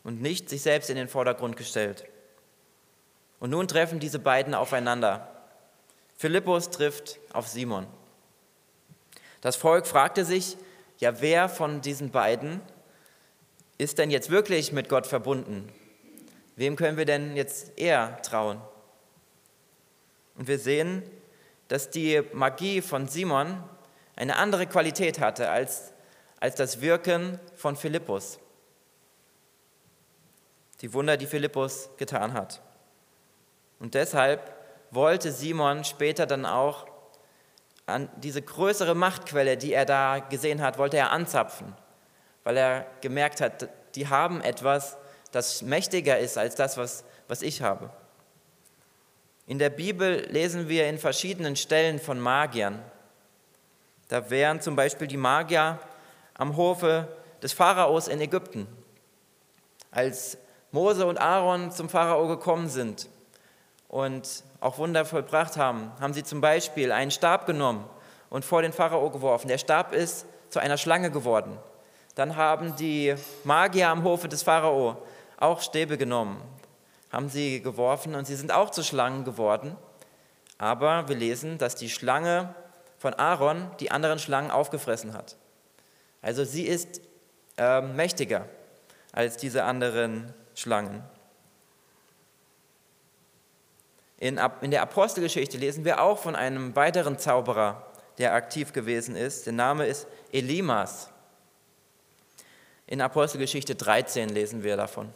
und 0.03 0.21
nicht 0.21 0.49
sich 0.49 0.63
selbst 0.63 0.91
in 0.91 0.97
den 0.97 1.09
Vordergrund 1.09 1.57
gestellt. 1.57 2.05
Und 3.41 3.51
nun 3.51 3.69
treffen 3.69 4.01
diese 4.01 4.19
beiden 4.19 4.55
aufeinander. 4.55 5.29
Philippus 6.17 6.71
trifft 6.71 7.19
auf 7.33 7.47
Simon. 7.47 7.87
Das 9.41 9.57
Volk 9.57 9.87
fragte 9.87 10.25
sich, 10.25 10.57
ja, 10.99 11.21
wer 11.21 11.49
von 11.49 11.81
diesen 11.81 12.11
beiden 12.11 12.61
ist 13.79 13.99
denn 13.99 14.11
jetzt 14.11 14.31
wirklich 14.31 14.73
mit 14.73 14.89
Gott 14.89 15.07
verbunden? 15.07 15.73
Wem 16.57 16.75
können 16.75 16.97
wir 16.97 17.05
denn 17.05 17.37
jetzt 17.37 17.79
eher 17.79 18.21
trauen? 18.23 18.61
Und 20.35 20.49
wir 20.49 20.59
sehen, 20.59 21.05
dass 21.69 21.91
die 21.91 22.23
Magie 22.33 22.81
von 22.81 23.07
Simon 23.07 23.63
eine 24.17 24.37
andere 24.37 24.67
Qualität 24.67 25.21
hatte 25.21 25.51
als, 25.51 25.93
als 26.41 26.57
das 26.57 26.81
Wirken 26.81 27.39
von 27.55 27.77
Philippus. 27.77 28.41
Die 30.81 30.93
Wunder, 30.93 31.17
die 31.17 31.27
Philippus 31.27 31.91
getan 31.97 32.33
hat. 32.33 32.61
Und 33.79 33.95
deshalb 33.95 34.53
wollte 34.91 35.33
Simon 35.33 35.85
später 35.85 36.27
dann 36.27 36.47
auch 36.47 36.87
an 37.87 38.09
diese 38.17 38.43
größere 38.43 38.95
Machtquelle, 38.95 39.57
die 39.57 39.73
er 39.73 39.87
da 39.87 40.19
gesehen 40.19 40.61
hat, 40.61 40.79
wollte 40.79 40.99
er 40.99 41.11
anzapfen, 41.11 41.75
weil 42.45 42.57
er 42.57 42.87
gemerkt 43.01 43.41
hat, 43.41 43.69
die 43.95 44.09
haben 44.09 44.43
etwas, 44.43 44.97
das 45.33 45.63
mächtiger 45.63 46.19
ist 46.19 46.37
als 46.37 46.55
das, 46.55 46.77
was, 46.77 47.05
was 47.29 47.43
ich 47.43 47.63
habe. 47.63 47.91
In 49.47 49.59
der 49.59 49.71
Bibel 49.71 50.27
lesen 50.31 50.69
wir 50.69 50.89
in 50.89 50.99
verschiedenen 50.99 51.57
Stellen 51.57 51.99
von 51.99 52.21
Magiern. 52.21 52.83
Da 54.09 54.29
wären 54.29 54.61
zum 54.61 54.77
Beispiel 54.77 55.07
die 55.07 55.17
Magier 55.17 55.79
am 56.35 56.57
Hofe 56.57 57.09
des 57.43 57.55
Pharaos 57.55 58.09
in 58.09 58.21
Ägypten. 58.21 58.67
Als 59.91 60.37
Mose 60.71 61.07
und 61.07 61.19
Aaron 61.19 61.71
zum 61.71 61.89
Pharao 61.89 62.29
gekommen 62.29 62.69
sind 62.69 63.09
und 63.89 64.45
auch 64.61 64.79
Wunder 64.79 65.05
vollbracht 65.05 65.57
haben, 65.57 65.91
haben 66.01 66.13
sie 66.13 66.23
zum 66.23 66.41
Beispiel 66.41 66.93
einen 66.93 67.11
Stab 67.11 67.47
genommen 67.47 67.85
und 68.31 68.45
vor 68.45 68.63
den 68.63 68.73
Pharao 68.73 69.11
geworfen. 69.11 69.49
Der 69.49 69.59
Stab 69.59 69.93
ist 69.93 70.27
zu 70.51 70.59
einer 70.59 70.77
Schlange 70.77 71.11
geworden. 71.11 71.59
Dann 72.15 72.37
haben 72.37 72.77
die 72.77 73.15
Magier 73.45 73.89
am 73.89 74.05
Hofe 74.05 74.29
des 74.29 74.43
Pharao 74.43 74.97
auch 75.39 75.61
Stäbe 75.61 75.97
genommen, 75.97 76.43
haben 77.13 77.29
sie 77.29 77.63
geworfen 77.63 78.15
und 78.15 78.27
sie 78.27 78.35
sind 78.35 78.53
auch 78.53 78.71
zu 78.71 78.83
Schlangen 78.83 79.25
geworden. 79.25 79.77
Aber 80.59 81.09
wir 81.09 81.17
lesen, 81.17 81.59
dass 81.59 81.77
die 81.77 81.89
Schlange 81.89 82.55
von 82.99 83.15
Aaron 83.15 83.71
die 83.79 83.93
anderen 83.93 84.19
Schlangen 84.19 84.51
aufgefressen 84.51 85.15
hat. 85.15 85.37
Also 86.21 86.45
sie 86.45 86.65
ist 86.65 87.01
äh, 87.57 87.81
mächtiger 87.81 88.47
als 89.13 89.37
diese 89.37 89.63
anderen 89.65 90.35
Schlangen. 90.55 91.05
In, 94.19 94.41
in 94.63 94.71
der 94.73 94.83
Apostelgeschichte 94.83 95.59
lesen 95.59 95.85
wir 95.85 96.03
auch 96.03 96.19
von 96.19 96.35
einem 96.35 96.75
weiteren 96.75 97.19
Zauberer, 97.19 97.87
der 98.19 98.35
aktiv 98.35 98.73
gewesen 98.73 99.15
ist. 99.15 99.47
Der 99.47 99.53
Name 99.53 99.87
ist 99.87 100.09
Elimas. 100.33 101.09
In 102.87 103.01
Apostelgeschichte 103.01 103.77
13 103.77 104.29
lesen 104.31 104.65
wir 104.65 104.77
davon. 104.77 105.13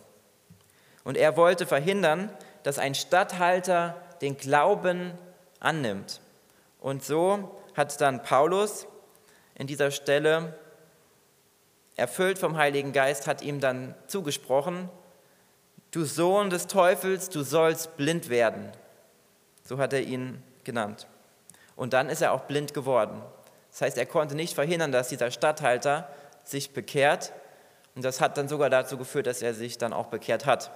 Und 1.04 1.16
er 1.16 1.36
wollte 1.36 1.66
verhindern, 1.66 2.30
dass 2.62 2.78
ein 2.78 2.94
Statthalter 2.94 3.96
den 4.20 4.36
Glauben 4.36 5.12
annimmt. 5.58 6.20
Und 6.78 7.02
so 7.02 7.60
hat 7.74 8.00
dann 8.00 8.22
Paulus 8.22 8.86
in 9.54 9.66
dieser 9.66 9.90
Stelle, 9.90 10.56
erfüllt 11.96 12.38
vom 12.38 12.56
Heiligen 12.56 12.92
Geist, 12.92 13.26
hat 13.26 13.42
ihm 13.42 13.60
dann 13.60 13.94
zugesprochen, 14.06 14.88
du 15.90 16.04
Sohn 16.04 16.50
des 16.50 16.68
Teufels, 16.68 17.30
du 17.30 17.42
sollst 17.42 17.96
blind 17.96 18.28
werden. 18.28 18.70
So 19.64 19.78
hat 19.78 19.92
er 19.92 20.02
ihn 20.02 20.42
genannt. 20.64 21.06
Und 21.76 21.92
dann 21.92 22.08
ist 22.08 22.22
er 22.22 22.32
auch 22.32 22.42
blind 22.42 22.74
geworden. 22.74 23.22
Das 23.70 23.80
heißt, 23.82 23.98
er 23.98 24.06
konnte 24.06 24.34
nicht 24.34 24.54
verhindern, 24.54 24.92
dass 24.92 25.08
dieser 25.08 25.30
Statthalter 25.30 26.08
sich 26.44 26.72
bekehrt. 26.72 27.32
Und 27.94 28.04
das 28.04 28.20
hat 28.20 28.36
dann 28.36 28.48
sogar 28.48 28.70
dazu 28.70 28.98
geführt, 28.98 29.26
dass 29.26 29.42
er 29.42 29.54
sich 29.54 29.78
dann 29.78 29.92
auch 29.92 30.06
bekehrt 30.06 30.46
hat. 30.46 30.70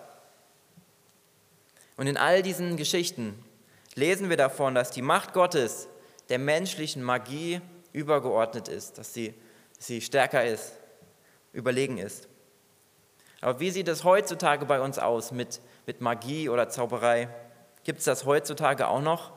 Und 1.96 2.06
in 2.06 2.16
all 2.16 2.42
diesen 2.42 2.76
Geschichten 2.76 3.42
lesen 3.94 4.28
wir 4.28 4.36
davon, 4.36 4.74
dass 4.74 4.90
die 4.90 5.02
Macht 5.02 5.32
Gottes 5.32 5.88
der 6.28 6.38
menschlichen 6.38 7.02
Magie 7.02 7.60
übergeordnet 7.92 8.68
ist, 8.68 8.98
dass 8.98 9.14
sie, 9.14 9.34
sie 9.78 10.00
stärker 10.00 10.44
ist, 10.44 10.72
überlegen 11.52 11.98
ist. 11.98 12.28
Aber 13.40 13.60
wie 13.60 13.70
sieht 13.70 13.88
es 13.88 14.04
heutzutage 14.04 14.66
bei 14.66 14.80
uns 14.80 14.98
aus 14.98 15.32
mit, 15.32 15.60
mit 15.86 16.00
Magie 16.00 16.48
oder 16.48 16.68
Zauberei? 16.68 17.28
Gibt 17.86 18.00
es 18.00 18.04
das 18.06 18.24
heutzutage 18.24 18.88
auch 18.88 19.00
noch? 19.00 19.30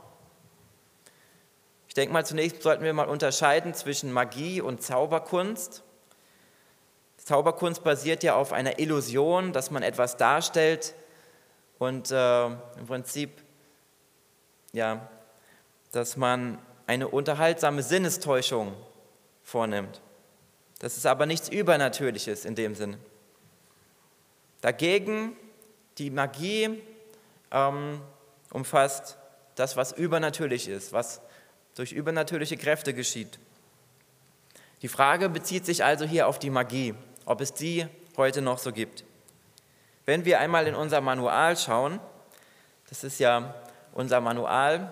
Ich 1.88 1.94
denke 1.94 2.12
mal, 2.12 2.26
zunächst 2.26 2.64
sollten 2.64 2.84
wir 2.84 2.96
mal 2.96 3.08
unterscheiden 3.08 3.76
zwischen 3.76 4.12
Magie 4.12 4.60
und 4.60 4.82
Zauberkunst. 4.82 5.84
Zauberkunst 7.18 7.84
basiert 7.84 8.24
ja 8.24 8.34
auf 8.34 8.52
einer 8.52 8.80
Illusion, 8.80 9.54
dass 9.54 9.70
man 9.70 9.84
etwas 9.84 10.18
darstellt 10.18 10.96
und 11.78 12.10
äh, 12.10 12.46
im 12.48 12.88
Prinzip, 12.88 13.40
ja, 14.74 15.08
dass 15.92 16.18
man 16.18 16.58
eine 16.88 17.08
unterhaltsame 17.08 17.84
Sinnestäuschung 17.84 18.74
vornimmt. 19.44 20.02
Das 20.80 20.98
ist 20.98 21.06
aber 21.06 21.28
nichts 21.28 21.50
Übernatürliches 21.50 22.46
in 22.46 22.56
dem 22.56 22.74
Sinne. 22.74 22.98
Dagegen 24.62 25.38
die 26.00 26.10
Magie 26.10 26.82
ähm, 27.52 28.02
umfasst 28.52 29.18
das, 29.56 29.78
was 29.78 29.92
übernatürlich 29.92 30.68
ist, 30.68 30.94
was 30.94 31.22
durch 31.76 31.92
übernatürliche 31.92 32.58
Kräfte 32.58 32.94
geschieht. 32.94 33.40
Die 34.82 34.88
Frage 34.88 35.30
bezieht 35.30 35.66
sich 35.66 35.84
also 35.84 36.06
hier 36.06 36.28
auf 36.28 36.40
die 36.40 36.50
Magie, 36.50 36.96
ob 37.26 37.42
es 37.42 37.54
die 37.54 37.88
heute 38.18 38.42
noch 38.42 38.58
so 38.58 38.72
gibt. 38.72 39.04
Wenn 40.06 40.26
wir 40.26 40.40
einmal 40.40 40.68
in 40.68 40.76
unser 40.76 41.02
Manual 41.02 41.58
schauen, 41.58 42.00
das 42.90 43.04
ist 43.04 43.20
ja 43.20 43.54
unser 43.94 44.22
Manual, 44.22 44.92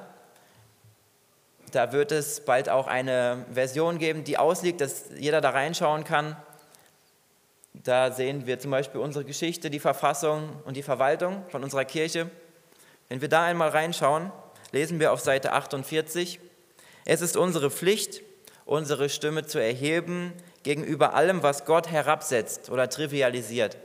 da 1.72 1.92
wird 1.92 2.12
es 2.12 2.46
bald 2.46 2.70
auch 2.70 2.88
eine 2.88 3.46
Version 3.52 3.98
geben, 3.98 4.24
die 4.24 4.38
ausliegt, 4.38 4.82
dass 4.82 5.06
jeder 5.18 5.42
da 5.42 5.50
reinschauen 5.50 6.04
kann. 6.04 6.38
Da 7.74 8.12
sehen 8.12 8.46
wir 8.46 8.60
zum 8.60 8.72
Beispiel 8.72 9.02
unsere 9.02 9.26
Geschichte, 9.26 9.70
die 9.70 9.80
Verfassung 9.80 10.62
und 10.66 10.78
die 10.78 10.84
Verwaltung 10.84 11.44
von 11.50 11.64
unserer 11.64 11.86
Kirche. 11.86 12.30
Wenn 13.10 13.22
wir 13.22 13.30
da 13.30 13.44
einmal 13.44 13.70
reinschauen, 13.70 14.32
lesen 14.72 15.00
wir 15.00 15.14
auf 15.14 15.22
Seite 15.22 15.54
48, 15.54 16.40
es 17.06 17.22
ist 17.22 17.38
unsere 17.38 17.72
Pflicht, 17.72 18.22
unsere 18.66 19.08
Stimme 19.08 19.46
zu 19.46 19.60
erheben 19.60 20.34
gegenüber 20.64 21.14
allem, 21.14 21.42
was 21.42 21.64
Gott 21.64 21.90
herabsetzt 21.90 22.70
oder 22.70 22.90
trivialisiert 22.90 23.78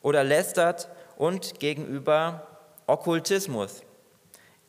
oder 0.00 0.24
lästert 0.24 0.88
und 1.16 1.60
gegenüber 1.60 2.48
Okkultismus, 2.88 3.84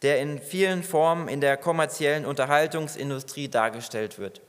der 0.03 0.19
in 0.19 0.39
vielen 0.39 0.83
Formen 0.83 1.27
in 1.27 1.41
der 1.41 1.57
kommerziellen 1.57 2.25
Unterhaltungsindustrie 2.25 3.49
dargestellt 3.49 4.19
wird. 4.19 4.41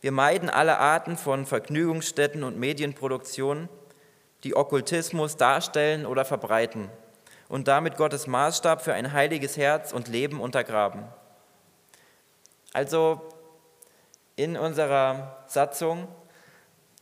Wir 0.00 0.12
meiden 0.12 0.48
alle 0.48 0.78
Arten 0.78 1.18
von 1.18 1.44
Vergnügungsstätten 1.44 2.42
und 2.42 2.58
Medienproduktionen, 2.58 3.68
die 4.44 4.56
Okkultismus 4.56 5.36
darstellen 5.36 6.06
oder 6.06 6.24
verbreiten 6.24 6.90
und 7.54 7.68
damit 7.68 7.96
Gottes 7.96 8.26
Maßstab 8.26 8.82
für 8.82 8.94
ein 8.94 9.12
heiliges 9.12 9.56
Herz 9.56 9.92
und 9.92 10.08
Leben 10.08 10.40
untergraben. 10.40 11.04
Also 12.72 13.22
in 14.34 14.56
unserer 14.56 15.44
Satzung 15.46 16.08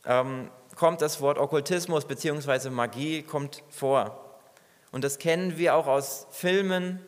ähm, 0.05 0.51
kommt 0.75 1.01
das 1.01 1.21
Wort 1.21 1.39
Okkultismus 1.39 2.05
bzw. 2.05 2.69
Magie 2.69 3.23
kommt 3.23 3.63
vor. 3.71 4.37
Und 4.91 5.03
das 5.03 5.17
kennen 5.17 5.57
wir 5.57 5.73
auch 5.73 5.87
aus 5.87 6.27
Filmen. 6.29 7.03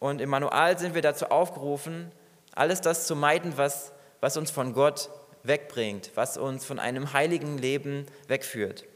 Und 0.00 0.20
im 0.20 0.28
Manual 0.28 0.76
sind 0.76 0.96
wir 0.96 1.02
dazu 1.02 1.26
aufgerufen, 1.26 2.10
alles 2.52 2.80
das 2.80 3.06
zu 3.06 3.14
meiden, 3.14 3.56
was, 3.56 3.92
was 4.18 4.36
uns 4.36 4.50
von 4.50 4.72
Gott 4.72 5.08
wegbringt, 5.44 6.10
was 6.16 6.36
uns 6.36 6.64
von 6.64 6.80
einem 6.80 7.12
heiligen 7.12 7.58
Leben 7.58 8.06
wegführt. 8.26 8.86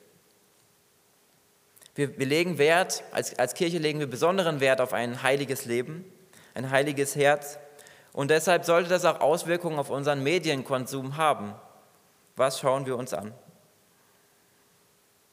Wir, 1.95 2.19
wir 2.19 2.27
legen 2.27 2.59
Wert, 2.59 3.05
als, 3.13 3.39
als 3.39 3.55
Kirche 3.55 3.79
legen 3.79 4.01
wir 4.01 4.09
besonderen 4.09 4.61
Wert 4.61 4.81
auf 4.81 4.93
ein 4.93 5.23
heiliges 5.23 5.65
Leben, 5.65 6.05
ein 6.55 6.71
heiliges 6.71 7.15
Herz. 7.15 7.59
Und 8.13 8.31
deshalb 8.31 8.65
sollte 8.65 8.91
das 8.91 9.05
auch 9.05 9.21
Auswirkungen 9.21 9.79
auf 9.79 9.91
unseren 9.91 10.23
Medienkonsum 10.23 11.17
haben. 11.17 11.55
Was 12.37 12.59
schauen 12.59 12.87
wir 12.87 12.97
uns 12.97 13.15
an? 13.15 13.33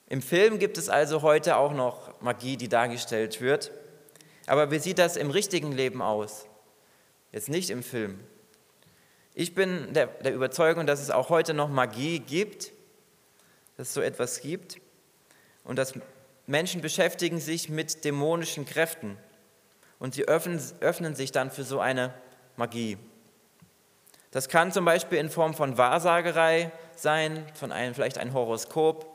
Im 0.08 0.22
Film 0.22 0.60
gibt 0.60 0.78
es 0.78 0.90
also 0.90 1.22
heute 1.22 1.56
auch 1.56 1.74
noch 1.74 2.20
Magie, 2.22 2.58
die 2.58 2.68
dargestellt 2.68 3.42
wird. 3.42 3.72
Aber 4.46 4.70
wie 4.70 4.80
sieht 4.80 5.00
das 5.00 5.16
im 5.16 5.32
richtigen 5.32 5.72
Leben 5.72 6.02
aus? 6.02 6.46
Jetzt 7.32 7.50
nicht 7.50 7.70
im 7.70 7.82
Film. 7.82 8.20
Ich 9.34 9.56
bin 9.56 9.94
der, 9.94 10.08
der 10.08 10.34
Überzeugung, 10.34 10.86
dass 10.86 11.02
es 11.02 11.10
auch 11.10 11.30
heute 11.30 11.54
noch 11.54 11.70
Magie 11.70 12.20
gibt, 12.20 12.74
dass 13.78 13.88
es 13.88 13.94
so 13.94 14.02
etwas 14.02 14.42
gibt 14.42 14.82
und 15.64 15.78
dass 15.78 15.94
Menschen 16.52 16.82
beschäftigen 16.82 17.40
sich 17.40 17.70
mit 17.70 18.04
dämonischen 18.04 18.66
Kräften 18.66 19.18
und 20.00 20.14
sie 20.14 20.28
öffnen, 20.28 20.62
öffnen 20.82 21.16
sich 21.16 21.32
dann 21.32 21.50
für 21.50 21.64
so 21.64 21.80
eine 21.80 22.14
Magie. 22.58 22.98
Das 24.32 24.50
kann 24.50 24.74
zum 24.74 24.84
Beispiel 24.84 25.18
in 25.18 25.30
Form 25.30 25.54
von 25.54 25.78
Wahrsagerei 25.78 26.72
sein, 26.94 27.46
von 27.54 27.72
einem 27.72 27.96
vielleicht 27.96 28.18
ein 28.18 28.34
Horoskop. 28.34 29.06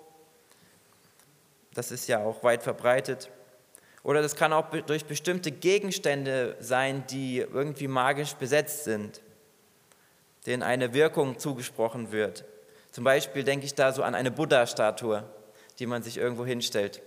Das 1.75 1.91
ist 1.91 2.09
ja 2.09 2.25
auch 2.25 2.43
weit 2.43 2.63
verbreitet. 2.63 3.31
Oder 4.03 4.23
das 4.23 4.35
kann 4.35 4.55
auch 4.55 4.71
durch 4.71 5.05
bestimmte 5.05 5.53
Gegenstände 5.53 6.57
sein, 6.61 7.05
die 7.11 7.39
irgendwie 7.39 7.89
magisch 7.89 8.33
besetzt 8.35 8.85
sind, 8.85 9.21
denen 10.47 10.63
eine 10.63 10.95
Wirkung 10.95 11.39
zugesprochen 11.39 12.13
wird. 12.13 12.47
Zum 12.93 13.05
Beispiel 13.05 13.45
denke 13.45 13.67
ich 13.67 13.75
da 13.75 13.93
so 13.93 14.03
an 14.03 14.15
eine 14.15 14.31
Buddha-Statue, 14.31 15.23
die 15.79 15.87
man 15.87 16.03
sich 16.03 16.17
irgendwo 16.17 16.47
hinstellt. 16.47 17.03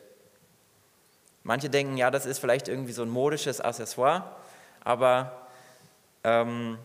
Manche 1.49 1.67
denken, 1.71 1.97
ja, 1.97 2.11
das 2.11 2.27
ist 2.27 2.37
vielleicht 2.37 2.67
irgendwie 2.67 2.91
so 2.91 3.01
ein 3.01 3.09
modisches 3.09 3.59
Accessoire, 3.59 4.35
aber 4.83 5.47
ähm, 6.23 6.77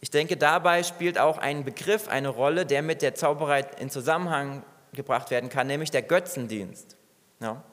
ich 0.00 0.12
denke, 0.12 0.36
dabei 0.36 0.84
spielt 0.84 1.18
auch 1.18 1.38
ein 1.38 1.64
Begriff 1.64 2.06
eine 2.06 2.28
Rolle, 2.28 2.66
der 2.66 2.82
mit 2.82 3.02
der 3.02 3.16
Zauberei 3.16 3.66
in 3.80 3.90
Zusammenhang 3.90 4.62
gebracht 4.92 5.32
werden 5.32 5.50
kann, 5.50 5.66
nämlich 5.66 5.90
der 5.90 6.02
Götzendienst. 6.02 6.96
Ja? 7.40 7.64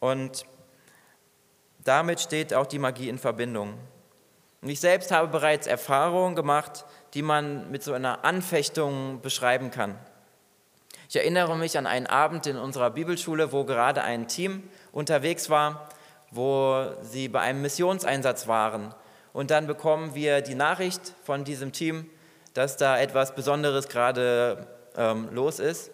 Und 0.00 0.46
damit 1.84 2.18
steht 2.18 2.52
auch 2.54 2.66
die 2.66 2.80
Magie 2.80 3.08
in 3.08 3.20
Verbindung. 3.20 3.74
Und 4.62 4.68
ich 4.68 4.80
selbst 4.80 5.12
habe 5.12 5.28
bereits 5.28 5.68
Erfahrungen 5.68 6.34
gemacht, 6.34 6.84
die 7.14 7.22
man 7.22 7.70
mit 7.70 7.84
so 7.84 7.92
einer 7.92 8.24
Anfechtung 8.24 9.20
beschreiben 9.20 9.70
kann. 9.70 9.96
Ich 11.08 11.16
erinnere 11.16 11.58
mich 11.58 11.76
an 11.76 11.86
einen 11.86 12.06
Abend 12.06 12.46
in 12.46 12.56
unserer 12.56 12.88
Bibelschule, 12.88 13.52
wo 13.52 13.64
gerade 13.64 14.02
ein 14.02 14.28
Team 14.28 14.62
unterwegs 14.92 15.50
war, 15.50 15.88
wo 16.30 16.86
sie 17.02 17.28
bei 17.28 17.40
einem 17.40 17.62
Missionseinsatz 17.62 18.46
waren 18.46 18.94
und 19.32 19.50
dann 19.50 19.66
bekommen 19.66 20.14
wir 20.14 20.42
die 20.42 20.54
Nachricht 20.54 21.14
von 21.24 21.44
diesem 21.44 21.72
Team, 21.72 22.08
dass 22.54 22.76
da 22.76 22.98
etwas 22.98 23.34
Besonderes 23.34 23.88
gerade 23.88 24.66
ähm, 24.96 25.28
los 25.32 25.58
ist. 25.58 25.90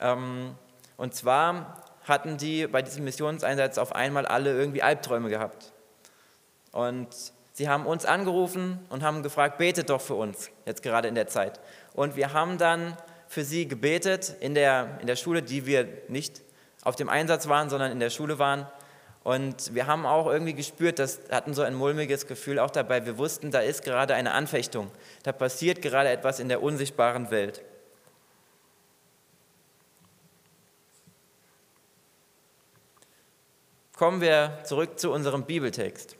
Ähm, 0.00 0.54
und 0.96 1.14
zwar 1.14 1.82
hatten 2.04 2.36
die 2.36 2.66
bei 2.66 2.82
diesem 2.82 3.04
Missionseinsatz 3.04 3.78
auf 3.78 3.94
einmal 3.94 4.26
alle 4.26 4.56
irgendwie 4.56 4.82
Albträume 4.82 5.28
gehabt. 5.28 5.72
Und 6.72 7.08
sie 7.52 7.68
haben 7.68 7.86
uns 7.86 8.04
angerufen 8.04 8.84
und 8.90 9.04
haben 9.04 9.22
gefragt, 9.22 9.58
betet 9.58 9.90
doch 9.90 10.00
für 10.00 10.14
uns, 10.14 10.50
jetzt 10.66 10.82
gerade 10.82 11.06
in 11.06 11.14
der 11.14 11.28
Zeit. 11.28 11.60
Und 11.92 12.16
wir 12.16 12.32
haben 12.32 12.58
dann 12.58 12.96
für 13.28 13.44
sie 13.44 13.68
gebetet 13.68 14.34
in 14.40 14.54
der, 14.54 14.98
in 15.00 15.06
der 15.06 15.16
Schule, 15.16 15.42
die 15.42 15.64
wir 15.64 15.86
nicht 16.08 16.42
auf 16.84 16.96
dem 16.96 17.08
Einsatz 17.08 17.48
waren, 17.48 17.70
sondern 17.70 17.90
in 17.90 18.00
der 18.00 18.10
Schule 18.10 18.38
waren. 18.38 18.66
Und 19.24 19.74
wir 19.74 19.86
haben 19.86 20.04
auch 20.04 20.26
irgendwie 20.26 20.52
gespürt, 20.52 20.98
das 20.98 21.20
hatten 21.30 21.54
so 21.54 21.62
ein 21.62 21.74
mulmiges 21.74 22.26
Gefühl 22.26 22.58
auch 22.58 22.70
dabei. 22.70 23.06
Wir 23.06 23.16
wussten, 23.16 23.50
da 23.50 23.60
ist 23.60 23.82
gerade 23.82 24.14
eine 24.14 24.32
Anfechtung. 24.32 24.90
Da 25.22 25.32
passiert 25.32 25.80
gerade 25.80 26.10
etwas 26.10 26.40
in 26.40 26.50
der 26.50 26.62
unsichtbaren 26.62 27.30
Welt. 27.30 27.62
Kommen 33.96 34.20
wir 34.20 34.58
zurück 34.64 34.98
zu 34.98 35.10
unserem 35.10 35.44
Bibeltext. 35.44 36.16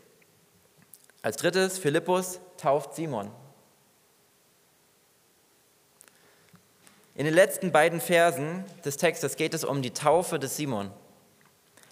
Als 1.21 1.37
drittes, 1.37 1.79
Philippus 1.79 2.41
tauft 2.57 2.95
Simon. 2.95 3.31
In 7.17 7.27
den 7.27 7.35
letzten 7.35 7.71
beiden 7.71 8.01
Versen 8.01 8.65
des 8.85 8.97
Textes 8.97 9.37
geht 9.37 9.55
es 9.55 9.63
um 9.63 9.83
die 9.83 9.93
Taufe 9.93 10.41
des 10.41 10.57
Simon. 10.57 10.91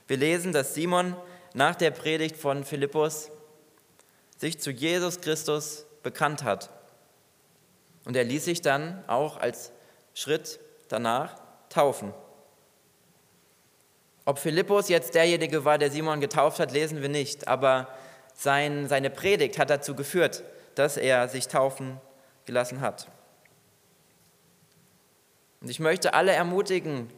Wir 0.08 0.16
lesen, 0.16 0.52
dass 0.52 0.74
Simon 0.74 1.16
nach 1.54 1.76
der 1.76 1.92
Predigt 1.92 2.36
von 2.36 2.64
Philippus 2.64 3.30
sich 4.36 4.58
zu 4.58 4.72
Jesus 4.72 5.20
Christus 5.20 5.86
bekannt 6.02 6.42
hat. 6.42 6.70
Und 8.04 8.16
er 8.16 8.24
ließ 8.24 8.44
sich 8.44 8.62
dann 8.62 9.04
auch 9.06 9.36
als 9.36 9.70
Schritt 10.12 10.58
danach 10.88 11.36
taufen. 11.68 12.12
Ob 14.24 14.40
Philippus 14.40 14.88
jetzt 14.88 15.14
derjenige 15.14 15.64
war, 15.64 15.78
der 15.78 15.92
Simon 15.92 16.20
getauft 16.20 16.58
hat, 16.58 16.72
lesen 16.72 17.00
wir 17.00 17.08
nicht. 17.08 17.46
Aber 17.46 17.86
sein, 18.34 18.88
seine 18.88 19.08
Predigt 19.08 19.56
hat 19.56 19.70
dazu 19.70 19.94
geführt, 19.94 20.42
dass 20.74 20.96
er 20.96 21.28
sich 21.28 21.46
taufen 21.46 22.00
gelassen 22.44 22.80
hat. 22.80 23.06
Und 25.62 25.70
ich 25.70 25.80
möchte 25.80 26.14
alle 26.14 26.32
ermutigen, 26.32 27.08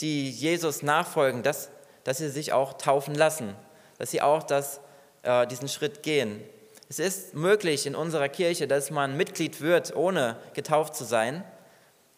die 0.00 0.30
Jesus 0.30 0.82
nachfolgen, 0.82 1.42
dass, 1.42 1.70
dass 2.04 2.18
sie 2.18 2.28
sich 2.28 2.52
auch 2.52 2.74
taufen 2.74 3.14
lassen, 3.14 3.56
dass 3.98 4.10
sie 4.10 4.20
auch 4.20 4.42
das, 4.42 4.80
äh, 5.22 5.46
diesen 5.46 5.68
Schritt 5.68 6.02
gehen. 6.02 6.42
Es 6.88 6.98
ist 6.98 7.34
möglich 7.34 7.86
in 7.86 7.94
unserer 7.94 8.28
Kirche, 8.28 8.68
dass 8.68 8.90
man 8.90 9.16
Mitglied 9.16 9.62
wird, 9.62 9.96
ohne 9.96 10.36
getauft 10.52 10.94
zu 10.94 11.04
sein. 11.04 11.44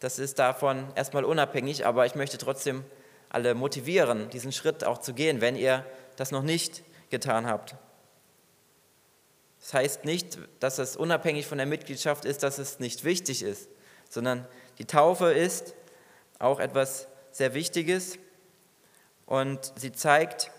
Das 0.01 0.19
ist 0.19 0.39
davon 0.41 0.89
erstmal 0.97 1.25
unabhängig, 1.25 1.87
aber 1.87 2.05
ich 2.05 2.17
möchte 2.17 2.37
trotzdem 2.37 2.85
alle 3.29 3.55
motivieren, 3.55 4.29
diesen 4.31 4.53
Schritt 4.53 4.85
auch 4.85 4.99
zu 4.99 5.15
gehen, 5.15 5.41
wenn 5.41 5.57
ihr 5.57 5.87
das 6.17 6.33
noch 6.33 6.43
nicht 6.43 6.83
getan 7.11 7.47
habt. 7.47 7.77
Das 9.61 9.75
heißt 9.75 10.05
nicht, 10.05 10.39
dass 10.61 10.79
es 10.79 10.97
unabhängig 10.97 11.47
von 11.47 11.59
der 11.59 11.67
Mitgliedschaft 11.67 12.25
ist, 12.25 12.43
dass 12.43 12.59
es 12.59 12.81
nicht 12.81 13.05
wichtig 13.05 13.43
ist, 13.43 13.69
sondern 14.09 14.47
die 14.79 14.85
Taufe 14.85 15.33
ist 15.33 15.75
auch 16.39 16.61
etwas 16.61 17.07
sehr 17.33 17.55
Wichtiges 17.55 18.19
und 19.27 19.73
sie 19.77 19.93
zeigt, 19.93 20.51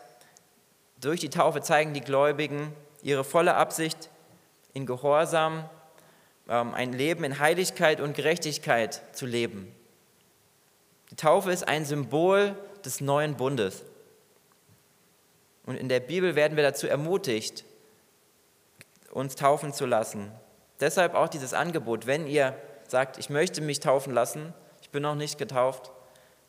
durch 0.99 1.19
die 1.19 1.29
Taufe 1.29 1.61
zeigen 1.61 1.93
die 1.93 2.01
Gläubigen 2.01 2.73
ihre 3.01 3.23
volle 3.23 3.55
Absicht 3.55 4.09
in 4.73 4.85
Gehorsam, 4.85 5.69
ähm, 6.49 6.73
ein 6.73 6.93
Leben 6.93 7.23
in 7.23 7.39
Heiligkeit 7.39 8.01
und 8.01 8.15
Gerechtigkeit 8.15 9.01
zu 9.15 9.25
leben. 9.25 9.73
Die 11.11 11.15
Taufe 11.15 11.51
ist 11.51 11.67
ein 11.67 11.85
Symbol 11.85 12.55
des 12.83 13.01
neuen 13.01 13.35
Bundes. 13.35 13.83
Und 15.65 15.75
in 15.75 15.89
der 15.89 15.99
Bibel 15.99 16.35
werden 16.35 16.55
wir 16.55 16.63
dazu 16.63 16.87
ermutigt, 16.87 17.65
uns 19.11 19.35
taufen 19.35 19.73
zu 19.73 19.85
lassen. 19.85 20.31
Deshalb 20.79 21.15
auch 21.15 21.27
dieses 21.27 21.53
Angebot, 21.53 22.07
wenn 22.07 22.27
ihr 22.27 22.55
sagt, 22.91 23.17
ich 23.17 23.29
möchte 23.29 23.61
mich 23.61 23.79
taufen 23.79 24.13
lassen, 24.13 24.53
ich 24.81 24.89
bin 24.89 25.03
noch 25.03 25.15
nicht 25.15 25.37
getauft, 25.37 25.91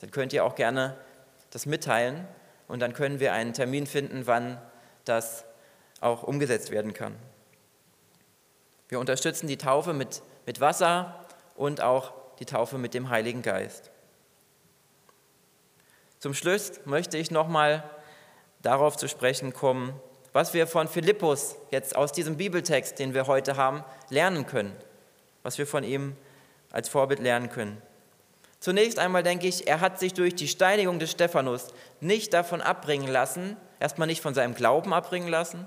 dann 0.01 0.11
könnt 0.11 0.33
ihr 0.33 0.45
auch 0.45 0.55
gerne 0.55 0.97
das 1.51 1.67
mitteilen 1.67 2.27
und 2.69 2.81
dann 2.81 2.93
können 2.93 3.21
wir 3.21 3.33
einen 3.33 3.53
Termin 3.53 3.87
finden, 3.87 4.27
wann 4.27 4.61
das 5.05 5.45
auch 6.01 6.23
umgesetzt 6.23 6.71
werden 6.71 6.95
kann. 6.95 7.17
Wir 8.89 9.01
unterstützen 9.01 9.47
die 9.47 9.59
Taufe 9.59 9.93
mit, 9.93 10.23
mit 10.47 10.61
Wasser 10.61 11.27
und 11.57 11.81
auch 11.81 12.13
die 12.39 12.47
Taufe 12.47 12.79
mit 12.79 12.95
dem 12.95 13.11
Heiligen 13.11 13.43
Geist. 13.43 13.91
Zum 16.21 16.35
Schluss 16.35 16.73
möchte 16.85 17.19
ich 17.19 17.31
nochmal 17.31 17.83
darauf 18.63 18.97
zu 18.97 19.09
sprechen 19.09 19.53
kommen, 19.53 19.99
was 20.33 20.55
wir 20.55 20.67
von 20.67 20.89
Philippus 20.89 21.57
jetzt 21.71 21.97
aus 21.97 22.13
diesem 22.13 22.37
Bibeltext, 22.37 22.99
den 22.99 23.15
wir 23.15 23.27
heute 23.27 23.57
haben, 23.57 23.85
lernen 24.11 24.47
können, 24.47 24.77
was 25.43 25.59
wir 25.59 25.67
von 25.67 25.85
ihm 25.85 26.17
als 26.71 26.89
Vorbild 26.89 27.21
lernen 27.21 27.51
können. 27.51 27.81
Zunächst 28.61 28.99
einmal 28.99 29.23
denke 29.23 29.47
ich, 29.47 29.69
er 29.69 29.81
hat 29.81 30.01
sich 30.01 30.15
durch 30.15 30.35
die 30.35 30.49
Steinigung 30.49 30.99
des 30.99 31.13
Stephanus 31.13 31.69
nicht 32.01 32.35
davon 32.35 32.61
abbringen 32.61 33.09
lassen, 33.09 33.57
erstmal 33.79 34.09
nicht 34.09 34.21
von 34.21 34.35
seinem 34.35 34.55
Glauben 34.55 34.93
abbringen 34.93 35.29
lassen 35.29 35.67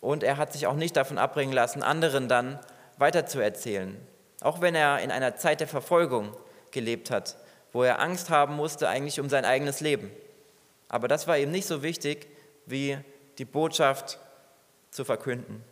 und 0.00 0.22
er 0.22 0.36
hat 0.36 0.52
sich 0.52 0.66
auch 0.66 0.74
nicht 0.74 0.96
davon 0.96 1.18
abbringen 1.18 1.52
lassen, 1.52 1.82
anderen 1.82 2.28
dann 2.28 2.58
weiterzuerzählen. 2.98 3.96
Auch 4.40 4.60
wenn 4.60 4.74
er 4.74 5.00
in 5.00 5.10
einer 5.10 5.36
Zeit 5.36 5.60
der 5.60 5.68
Verfolgung 5.68 6.36
gelebt 6.70 7.10
hat, 7.10 7.36
wo 7.72 7.82
er 7.82 8.00
Angst 8.00 8.30
haben 8.30 8.54
musste 8.54 8.88
eigentlich 8.88 9.18
um 9.18 9.28
sein 9.28 9.44
eigenes 9.44 9.80
Leben. 9.80 10.10
Aber 10.88 11.08
das 11.08 11.26
war 11.26 11.38
ihm 11.38 11.50
nicht 11.50 11.66
so 11.66 11.82
wichtig, 11.82 12.28
wie 12.66 12.98
die 13.38 13.44
Botschaft 13.44 14.18
zu 14.90 15.04
verkünden. 15.04 15.64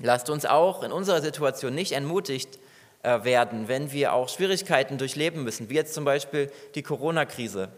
Lasst 0.00 0.30
uns 0.30 0.46
auch 0.46 0.82
in 0.82 0.92
unserer 0.92 1.20
Situation 1.20 1.74
nicht 1.74 1.92
entmutigt 1.92 2.58
äh, 3.02 3.24
werden, 3.24 3.68
wenn 3.68 3.92
wir 3.92 4.12
auch 4.12 4.28
Schwierigkeiten 4.28 4.98
durchleben 4.98 5.42
müssen, 5.42 5.70
wie 5.70 5.74
jetzt 5.74 5.94
zum 5.94 6.04
Beispiel 6.04 6.50
die 6.74 6.82
Corona-Krise, 6.82 7.68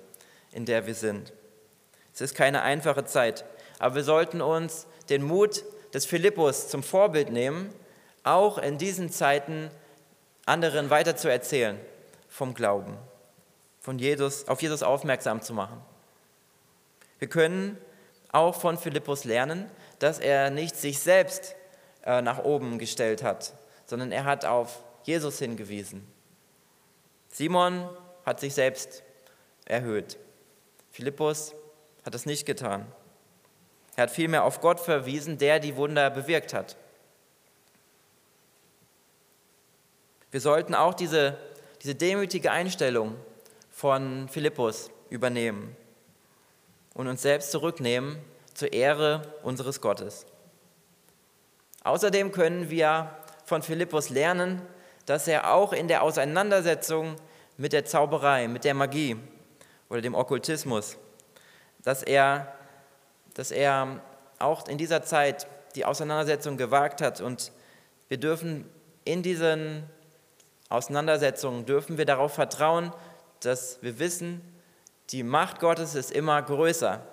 in 0.52 0.66
der 0.66 0.86
wir 0.86 0.94
sind. 0.94 1.32
Es 2.12 2.20
ist 2.20 2.34
keine 2.34 2.62
einfache 2.62 3.04
Zeit, 3.04 3.44
aber 3.78 3.94
wir 3.96 4.04
sollten 4.04 4.40
uns 4.42 4.86
den 5.08 5.22
Mut 5.22 5.64
des 5.94 6.06
Philippus 6.06 6.68
zum 6.68 6.82
Vorbild 6.82 7.30
nehmen, 7.30 7.72
auch 8.22 8.58
in 8.58 8.78
diesen 8.78 9.10
Zeiten 9.10 9.70
anderen 10.44 10.90
weiterzuerzählen 10.90 11.78
vom 12.28 12.54
Glauben, 12.54 12.96
von 13.80 13.98
Jesus, 13.98 14.46
auf 14.48 14.60
Jesus 14.62 14.82
aufmerksam 14.82 15.42
zu 15.42 15.54
machen. 15.54 15.80
Wir 17.18 17.28
können 17.28 17.78
auch 18.32 18.54
von 18.54 18.78
Philippus 18.78 19.24
lernen, 19.24 19.70
dass 19.98 20.18
er 20.18 20.50
nicht 20.50 20.76
sich 20.76 20.98
selbst 20.98 21.56
äh, 22.04 22.22
nach 22.22 22.38
oben 22.38 22.78
gestellt 22.78 23.22
hat, 23.22 23.54
sondern 23.86 24.12
er 24.12 24.24
hat 24.24 24.44
auf 24.44 24.82
Jesus 25.04 25.38
hingewiesen. 25.38 26.06
Simon 27.28 27.88
hat 28.24 28.40
sich 28.40 28.54
selbst 28.54 29.02
erhöht. 29.64 30.18
Philippus 30.90 31.54
hat 32.04 32.14
es 32.14 32.26
nicht 32.26 32.46
getan. 32.46 32.86
Er 33.96 34.04
hat 34.04 34.10
vielmehr 34.10 34.44
auf 34.44 34.60
Gott 34.60 34.80
verwiesen, 34.80 35.38
der 35.38 35.60
die 35.60 35.76
Wunder 35.76 36.10
bewirkt 36.10 36.54
hat. 36.54 36.76
Wir 40.30 40.40
sollten 40.40 40.74
auch 40.74 40.94
diese, 40.94 41.36
diese 41.82 41.94
demütige 41.94 42.50
Einstellung 42.50 43.16
von 43.70 44.28
Philippus 44.28 44.90
übernehmen 45.08 45.76
und 46.94 47.08
uns 47.08 47.22
selbst 47.22 47.50
zurücknehmen 47.50 48.18
zur 48.54 48.72
Ehre 48.72 49.22
unseres 49.42 49.80
Gottes. 49.80 50.26
Außerdem 51.82 52.32
können 52.32 52.70
wir 52.70 53.10
von 53.44 53.62
Philippus 53.62 54.10
lernen, 54.10 54.62
dass 55.06 55.26
er 55.26 55.52
auch 55.52 55.72
in 55.72 55.88
der 55.88 56.02
Auseinandersetzung 56.02 57.16
mit 57.56 57.72
der 57.72 57.84
Zauberei, 57.84 58.48
mit 58.48 58.64
der 58.64 58.74
Magie 58.74 59.16
oder 59.88 60.00
dem 60.00 60.14
Okkultismus, 60.14 60.96
dass 61.82 62.02
er, 62.02 62.52
dass 63.34 63.50
er 63.50 64.00
auch 64.38 64.68
in 64.68 64.78
dieser 64.78 65.02
Zeit 65.02 65.46
die 65.74 65.84
Auseinandersetzung 65.84 66.56
gewagt 66.56 67.00
hat 67.00 67.20
und 67.20 67.52
wir 68.08 68.18
dürfen 68.18 68.68
in 69.04 69.22
diesen 69.22 69.84
Auseinandersetzungen, 70.68 71.66
dürfen 71.66 71.98
wir 71.98 72.04
darauf 72.04 72.34
vertrauen, 72.34 72.92
dass 73.40 73.82
wir 73.82 73.98
wissen, 73.98 74.42
die 75.10 75.22
Macht 75.22 75.60
Gottes 75.60 75.94
ist 75.94 76.12
immer 76.12 76.40
größer 76.42 77.04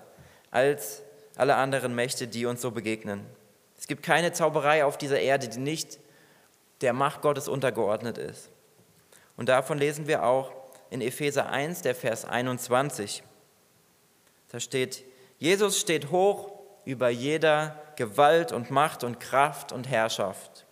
als 0.51 1.01
alle 1.36 1.56
anderen 1.56 1.95
Mächte, 1.95 2.27
die 2.27 2.45
uns 2.45 2.62
so 2.62 2.71
begegnen. 2.71 3.25
Es 3.78 3.88
gibt 3.88 4.04
keine 4.04 4.34
Zauberei 4.34 4.86
auf 4.86 4.98
dieser 4.98 5.20
Erde, 5.20 5.48
die 5.48 5.60
nicht 5.60 6.00
der 6.82 6.94
Macht 6.94 7.22
Gottes 7.22 7.48
untergeordnet 7.48 8.18
ist. 8.18 8.50
Und 9.36 9.50
davon 9.50 9.78
lesen 9.78 10.08
wir 10.08 10.24
auch 10.24 10.52
in 10.90 11.02
Epheser 11.02 11.50
1, 11.50 11.82
der 11.82 11.96
Vers 11.96 12.26
21. 12.26 13.24
Da 14.50 14.60
steht, 14.60 15.04
Jesus 15.38 15.80
steht 15.80 16.12
hoch 16.12 16.52
über 16.86 17.10
jeder 17.10 17.82
Gewalt 17.96 18.52
und 18.52 18.72
Macht 18.72 19.04
und 19.04 19.20
Kraft 19.20 19.72
und 19.72 19.88
Herrschaft 19.88 20.66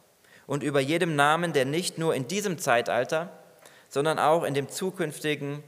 und 0.47 0.63
über 0.63 0.79
jedem 0.79 1.15
Namen, 1.15 1.53
der 1.53 1.65
nicht 1.65 1.97
nur 1.97 2.15
in 2.15 2.27
diesem 2.27 2.57
Zeitalter, 2.57 3.31
sondern 3.89 4.19
auch 4.19 4.43
in 4.43 4.53
dem 4.53 4.69
zukünftigen 4.69 5.63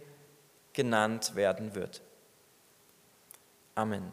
genannt 0.74 1.36
werden 1.36 1.76
wird. 1.76 2.02
Amen. 3.76 4.12